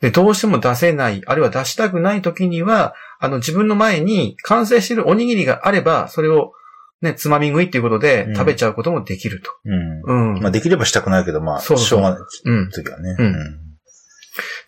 [0.00, 6.52] で、どうしても出せない、あるいは出したくない時には、あの、自分の前に完成しているおにぎりがあれば、それを、
[7.04, 9.50] ね、つまみ食いっていうことでうん食べちゃうこともできると。
[9.64, 10.34] うん。
[10.34, 10.42] うん。
[10.42, 12.70] まあ、できればしたくないけど、まあ、そうそうしょうがないうん。
[12.70, 13.16] 時はね。
[13.18, 13.60] うん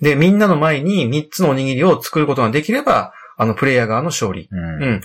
[0.01, 4.49] で、みんなの前に3つのおにぎりを作ることができれば、あの、プレイヤー側の勝利。
[4.53, 4.83] うん。
[4.83, 5.01] うん。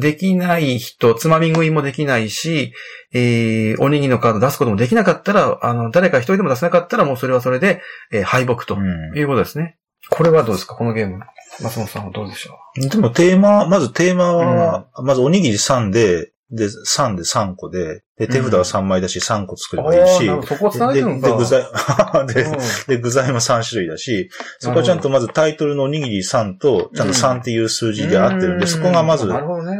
[0.00, 2.72] できない人、つまみ食いもできないし、
[3.14, 7.80] えー、おにぎりのカード出すこともできなかったら、あの、誰か一人でも出せなかったら、もうそれはそれで、
[8.10, 9.76] えー敗北とうんいうことですね。
[10.10, 10.74] これはどうですか？
[10.74, 11.20] このゲーム。
[11.62, 12.58] 松本さんはどうでしょ
[12.88, 20.70] でもテーマ、まずテーマは、まずおにぎり3で、で、3で3個で、で、手札は3枚だし3個作うればいいし、あーなるほど。
[20.70, 21.62] そこでで、具材、
[22.34, 22.58] で、うん。
[22.88, 24.28] で、具材も3種類だし、
[24.58, 29.34] そこはちゃんとまずタイトルのおにぎり3と、ちゃんと3っていう数字で合ってるんで、そこがまず、ね。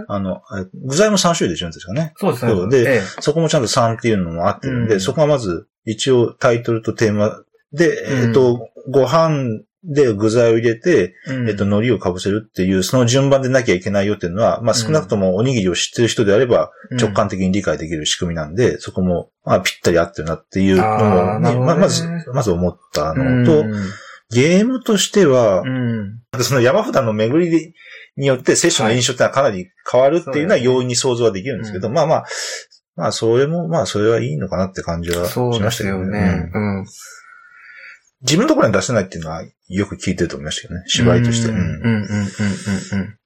[0.08, 2.14] あの、え具材も3種類でしょ、確かね。
[2.16, 2.68] そうですね。
[2.70, 3.00] でええ。
[3.20, 5.00] そこもちゃんと3っていうのも合ってるんで、うん。
[5.00, 7.42] そこがまず、一応タイトルとテーマ
[7.72, 8.28] で、うん。
[8.28, 20.82] えっと、ご飯で具材を入れて、うんえっと、海苔をかぶせるっていう、その順番でなきゃいけないよっていうのは、まあ少なくともおにぎりを知ってる人であれば、直感的に理解できる仕組みなんで、そこも、まあぴったり合ってるなっていうの
[21.36, 23.64] を、ねまあまず、まず思ったうんのと、
[24.30, 26.20] ゲームとしてはう、ん。
[26.40, 27.74] その山札の巡り
[28.16, 32.24] によってセッションの印象ってのはかなり変わるっていうのは容易に想像はできるんですけど、うまあまあ、
[32.96, 36.50] まあそれも、まあそれはいいのかなって感じはしましたけどすよねね。。
[36.54, 36.86] うんうん。
[38.22, 40.84] 自分のところに出せないっていうのはよく聞いてると思いましたけどね。
[40.86, 41.48] 芝居として。
[41.48, 43.18] ううんんうんうんうんうんうん。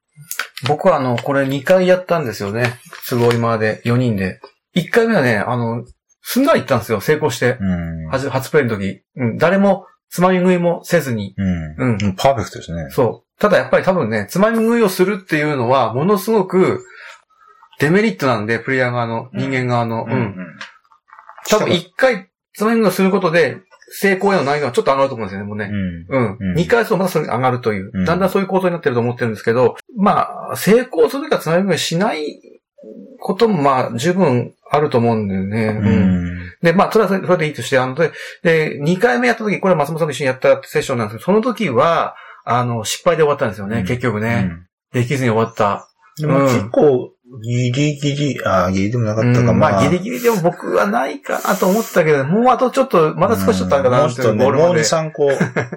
[0.66, 2.80] 僕はあの、これ2回やったんですよね。
[3.08, 4.40] 都合今まで4人で。
[4.74, 5.84] 1回目はね、あの、
[6.22, 7.00] すんなり行ったんですよ。
[7.00, 7.58] 成功して。
[7.60, 9.02] うん初初プレイの時。
[9.16, 9.36] うん。
[9.38, 11.34] 誰もつまみ食いもせずに。
[11.36, 12.88] うんうんうんパーフェクトですね。
[12.90, 13.40] そう。
[13.40, 16.84] ただやっぱり多分ね、つまみ食いをするっていうのは、ものすごく
[17.78, 20.06] デメリットなんで、プレイヤー側の、人間側の。
[20.08, 20.34] うん。
[21.48, 23.58] 多分1回つまみ食いをすることで、
[23.88, 25.70] 成功への難易度がちょっと上がると思うんですよね、もうね。
[25.70, 26.06] うん。
[26.08, 26.36] うん。
[26.40, 28.00] うん二回するとまたそれが上がるというう。
[28.02, 32.40] んだんだんそういう構造になってると思ってるんですけど、まあ、成功するかつなぎ目しない
[33.20, 35.66] こともまあ、十分あると思うんだよね。
[35.66, 36.32] ううん。
[36.34, 36.52] ん。
[36.62, 38.12] で、まあ、それはそれでいいとして、あの、で、
[38.42, 44.50] で、二回目やった時、これは松本さんと一緒にやったセッションなんですけど、その時は、あの、失敗で終わったんですよね、うん結局ね。
[44.92, 45.88] できずに終わった。
[46.18, 47.12] でもうん結構、
[47.42, 54.80] ギリギリ、ああ、ギリでもなかったか、うんまあ、ギリギリでも僕はないかなと思ったけど、もうあとちょっと、まだ少しちょっとあるかなうもうちょっとね、もう2、ゴールまで。
[54.82, 55.30] 3個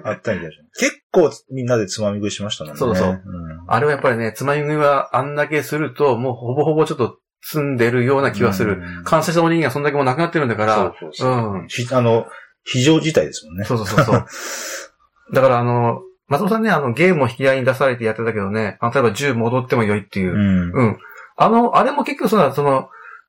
[0.08, 2.78] あったんじゃない 結構みんなでつまみ食いしましたもんね。
[2.78, 3.20] そうそううん
[3.66, 8.82] あれはやっぱりね、つまみ食いはあんだけすると、もうほぼほぼちょっと積んでるような気はする。
[8.82, 11.32] うん完成したおにぎりがそんだけもうなくなってるんだから、そうそうそう。
[11.54, 12.26] うんひあの、
[12.64, 13.64] 非常事態ですもんね。
[13.64, 14.26] そうそうそうそう。
[15.34, 20.36] だからあの、松本さんね、あの、ゲームを引き合いに出されてやってたけどね、あの例えば10戻っても良いっていうう。
[20.36, 20.72] ん。
[20.72, 20.98] うん。
[21.42, 22.88] あの、あれも結局その、その、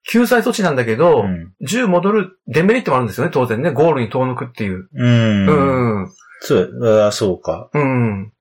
[0.09, 1.53] 救済措置なんだけど、うん。
[1.65, 3.71] 10戻るデメリットもあるんですよね、当然ね。
[3.71, 4.89] ゴールに遠のくっていう。
[4.93, 5.47] うん。
[5.47, 6.03] ううん。
[6.03, 6.11] ん。
[6.41, 7.69] そう、あそうか。
[7.73, 8.33] うん。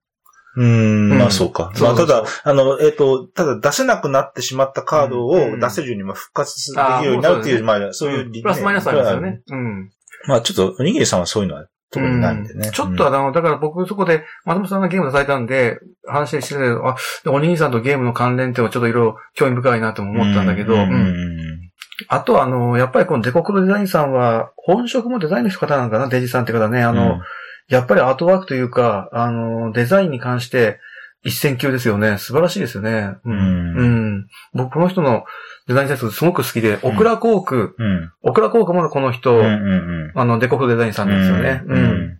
[0.57, 1.71] うん、うんまあそうか。
[1.79, 9.41] まあただ、あの、えっ、と、ただ出せなくなってしまったカードうんを出せるようにまあ復活できるようになるっていう、まあそういう理念プラスマイナスありますよね。
[9.47, 9.91] うん。
[10.27, 12.67] まあちょっと、おにぎりさんはそういうのは特にないんでね。
[12.67, 21.71] うんちょっとあの、だから僕そこで、松本さんがゲーム出されたんで、話してて、あ、でおにぎりさんとゲームの関連っていうのはちょっといろいろ興味深いなとも思ったんだけど、ううんん。
[22.07, 27.19] あとはあの、やっぱりこのデコクロデザインさんは、本職もデザインの方なのかな、デジさんって方ね、ああの、
[27.67, 30.79] やっぱりアートワークというか、あの、デザインに関して
[31.23, 32.17] 一線級ですよね。
[32.17, 33.15] 素晴らしいですよね。
[33.25, 33.29] う。
[33.29, 34.27] うんうん。
[34.53, 35.23] 僕、この人の
[35.67, 38.11] デザインセンスすごく好きで、オクラコーク、うん。
[38.23, 39.45] オクラコークもこの人、うん。
[39.45, 40.19] うん。
[40.19, 41.61] あの、デコクロデザインさんですよね。
[41.65, 42.19] ううんん。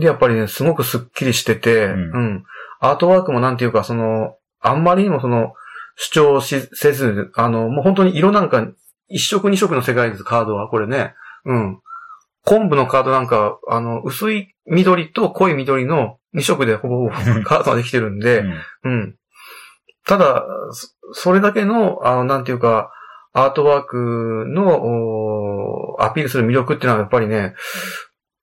[0.00, 2.44] で、やっぱりね、すごくスッキリしてて、ううんん。
[2.80, 5.54] アートワークもなんていうか、その、あんまりにもその、
[5.96, 8.66] 主張し、せず、あの、もう本当に色なんか、
[9.08, 10.68] 一色二色の世界です、カードは。
[10.68, 11.14] これね。
[11.44, 11.80] うん。
[12.44, 17.10] 昆布のカードなんか、あの、薄い緑と濃い緑の二色でほぼほぼ
[17.44, 18.44] カードができてるんで、
[18.84, 19.16] うん。
[20.06, 22.90] ただ、そそれだけの、あの、なんていうか、
[23.32, 27.54] アートワークの、アピールする魅力っていうのはやっぱりね、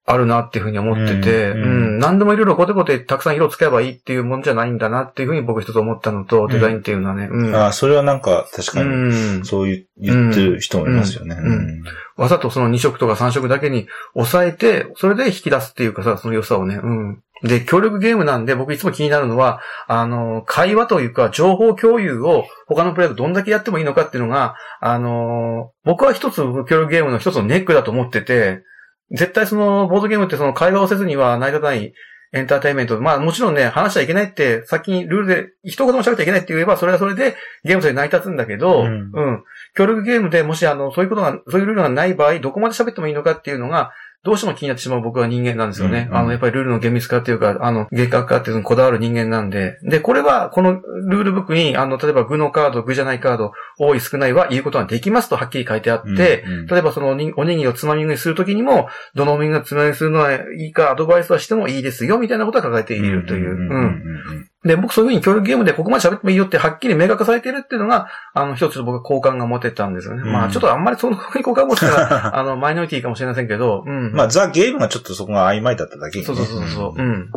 [0.05, 7.55] あるなっていうふうに思ってて、ううんん、何でもいろいろコテコテたくさん色を使えばいいっていうもんじゃないんだなっていうふうに僕一つ思ったのと、デザインっていうのはね、うん。
[7.55, 8.91] ああ、それはなんか確かうに、
[9.39, 11.37] んそう言言ってる人もいますよね。
[11.39, 11.83] うんうん
[12.15, 16.75] わざとその2色とか3色だけに抑えて、それで引き出すっていうかさ、その良さをね。
[16.75, 17.23] うん。
[17.43, 28.63] で、協力ゲームなんで僕いつも気になるのは、あの、会話というか情報共有を他のプレイヤーとどんだけやってもいいのかっていうのが、あの、僕は一つ協力ゲームの一つのネックだと思ってて、
[29.11, 31.93] 絶対そのボードゲームってその会話をせずには成り立たない
[32.33, 32.99] エンターテインメント。
[32.99, 39.43] まあもちろんね、話しちゃいけないって、先にルールで一言も喋っちゃいけないって言えば、それはそれでゲームとして成り立つんだけど、ううんん。
[39.75, 43.91] 協力ゲームでもしあの、そういうことが、そういうルールがない場合、どこまで喋ってもいいのかっていうのが、
[44.23, 46.07] どうしても気になってしまう僕は人間なんですよね。
[46.09, 49.77] うんあの、やっぱりルールの厳密化っていうか、あの、厳格化っていうのにこだわる人間なんで。
[49.83, 63.49] で、これは、このルールブックに、あの、例えば具のカード、具じゃないカード、多い少ないは言うことができますとはっきり書いてあって、うん例えばそのおにぎりをつまみ食いするときにも、どのおにぎりをつまみ食いするのはいいかアドバイスはしてもいいですよ、みたいなことは書かれているという。
[63.49, 64.49] うんうん。
[64.65, 70.23] で、僕そういうふうに協力ゲームでここまで喋ってもいいよってはっきり明確化されているっていうのが、あの、一つ僕は好感が持てたんですよね。
[70.23, 74.13] うんまあ、ちょっとあんまりその好感を持ってたら、 あの、マイノリティかもしれませんけど、うん。
[74.13, 77.01] まあ、ザ・ゲームがちょっとそこが曖昧だっただけにねそうそうそうそう。
[77.01, 77.29] うん。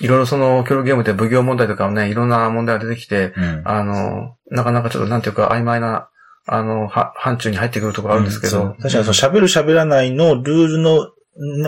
[0.00, 3.62] いろいろその、協力ゲームで奉行問題とかもね、いろんな問題が出てきて、うん。
[3.64, 6.08] あの、なかなかちょっとなんていうか曖昧な、
[6.46, 8.74] あの、は、範疇に入ってくるところあるんですけど。
[8.80, 11.10] 確かにその喋る喋らないのルールの、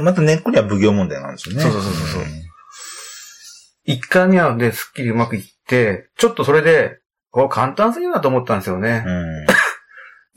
[0.02, 1.62] また根っこには奉行問題なんですよね。
[1.62, 2.41] そうそうそうそう
[3.84, 6.98] 一回目はですっきりうまくいって、ちょっとそれで、
[7.30, 9.02] こう簡単すぎるなと思ったんですよね。
[9.06, 9.46] うん。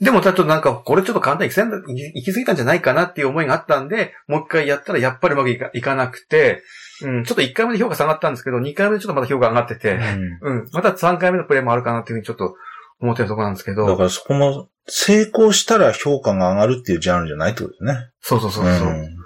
[0.00, 6.62] でも、ちょっとなんか、これちょっと簡単に行き過ぎたんじゃないかなっていう思いがあったんで、もう一回やったらやっぱりうまくいかいかなくて、
[7.02, 12.56] うん、ちょっと1回目で評価下がったんですけど、2回目でちょっとまた評価上がってて、うんうん、また3回目のプレイもあるかなっていうふうにちょっと
[13.00, 18.10] 思ってるところなんですけど、だからそこも、成功したら評価が上がるっていうジャンルじゃないってことですね。
[18.20, 19.16] そうそうそうそう、ん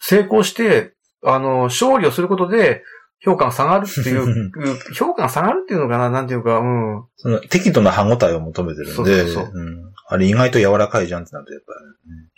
[0.00, 0.92] 成功して、
[1.24, 2.82] あの、勝利をすることで、
[3.20, 4.52] 評価が下がるっていう、
[4.94, 7.04] 評価が下がるっていうのかななんていうか、うん。
[7.16, 9.70] その適度な歯応えを求めてるんで、そうそうそうう。
[9.70, 9.92] ん。
[10.08, 11.72] あれ意外と柔らかいじゃんってなるとやっぱ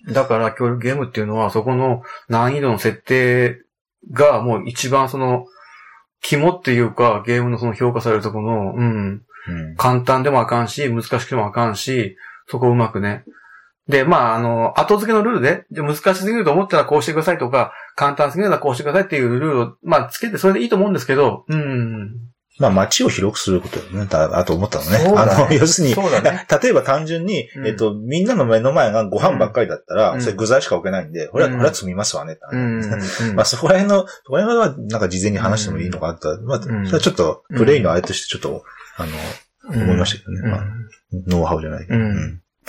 [0.07, 3.61] り、だから、協力ゲームっていうのは、そこの難易度の設定
[4.13, 5.47] がもう一番その、
[6.23, 9.77] 肝っていうか、ゲームのその評価されるところの、うん、うん。
[9.77, 12.17] 簡単でもあかんし、難しくてもあかんし、
[12.49, 13.25] そこをうまくね。
[13.91, 22.31] で、まあ、あの、後付けのルールで、じゃあ難しすぎると思ったらこうしてくださいとか、簡単すぎるならこうしてくださいっていうルールを、まあ、つけてそれでいいと思うんですけど、うん。
[22.61, 24.05] まあ街を広くすることよね。
[24.05, 24.99] だあと思ったのね。
[24.99, 25.33] そうだね。
[25.33, 26.47] あの、 要するに、ね。
[26.63, 27.67] 例えば単純に、うん。
[27.67, 30.21] えっと、みんなの目の前がご飯ばっかりだったら、うん。
[30.21, 32.37] それ具材しか置けないんで、これは、うんこれは積みますわね。
[32.53, 33.01] うなん。
[33.35, 38.63] まあそこら辺の、そこら辺はなんか事前に話してもいいのかなと、まあ、それはちょっと、プレイのあれとしてちょっと、
[38.99, 40.41] あの、思いましたけどね。
[40.45, 40.51] うん。
[40.51, 40.65] まあ
[41.29, 41.99] ノウハウじゃないけど。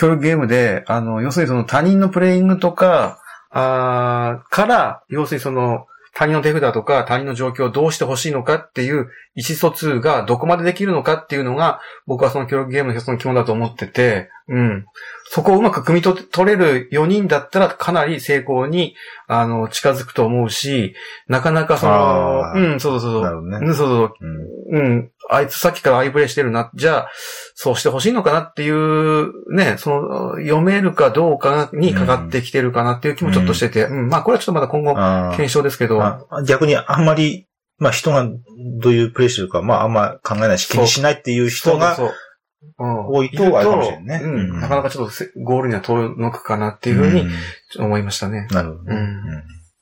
[0.02, 3.20] 協力ゲームで、あの、要するにその他人のプレイングとか、
[3.52, 5.86] ああから、要するにその、
[6.16, 14.86] 他人の手札とか他人の状況をどうしてほしいのかっていう意思疎通がどこまでできるのかっていうのが、僕はその協力ゲームの一つの基本だと思ってて、うん。
[15.34, 18.96] そこをうまく組み取取れる4人だったらかなり成功に、
[19.28, 20.94] あの、近づくと思うし、
[21.30, 23.22] なかなかそのうん、そうそうそう。
[23.24, 24.14] なるほどねうん、そうそう。
[24.20, 25.12] うんうん。
[25.30, 26.70] あいつさっきからアイプレイしてるな。
[26.76, 27.10] じゃあ、
[27.56, 34.96] そうしてほしいのかなっていう、ね、その、読めるかどうかにかかってきてるかなっていう気もちょっとしてて、うん、まあこれはちょっとまだ今後、
[35.38, 38.28] 検証ですけど、あ逆にあんまり、まあ人が
[38.82, 42.31] どういうプレイしてるか、まああんま考えないし気にしないっていう人がそうそううん
[42.78, 44.20] 多いとあれかもしれんね。
[44.20, 44.40] るとうん。
[44.40, 44.60] うん。
[44.62, 47.30] なかなかちょっとせゴールには遠のくかなっていうふうにん。
[47.80, 48.48] 思いましたね。
[48.52, 49.44] なるほどうん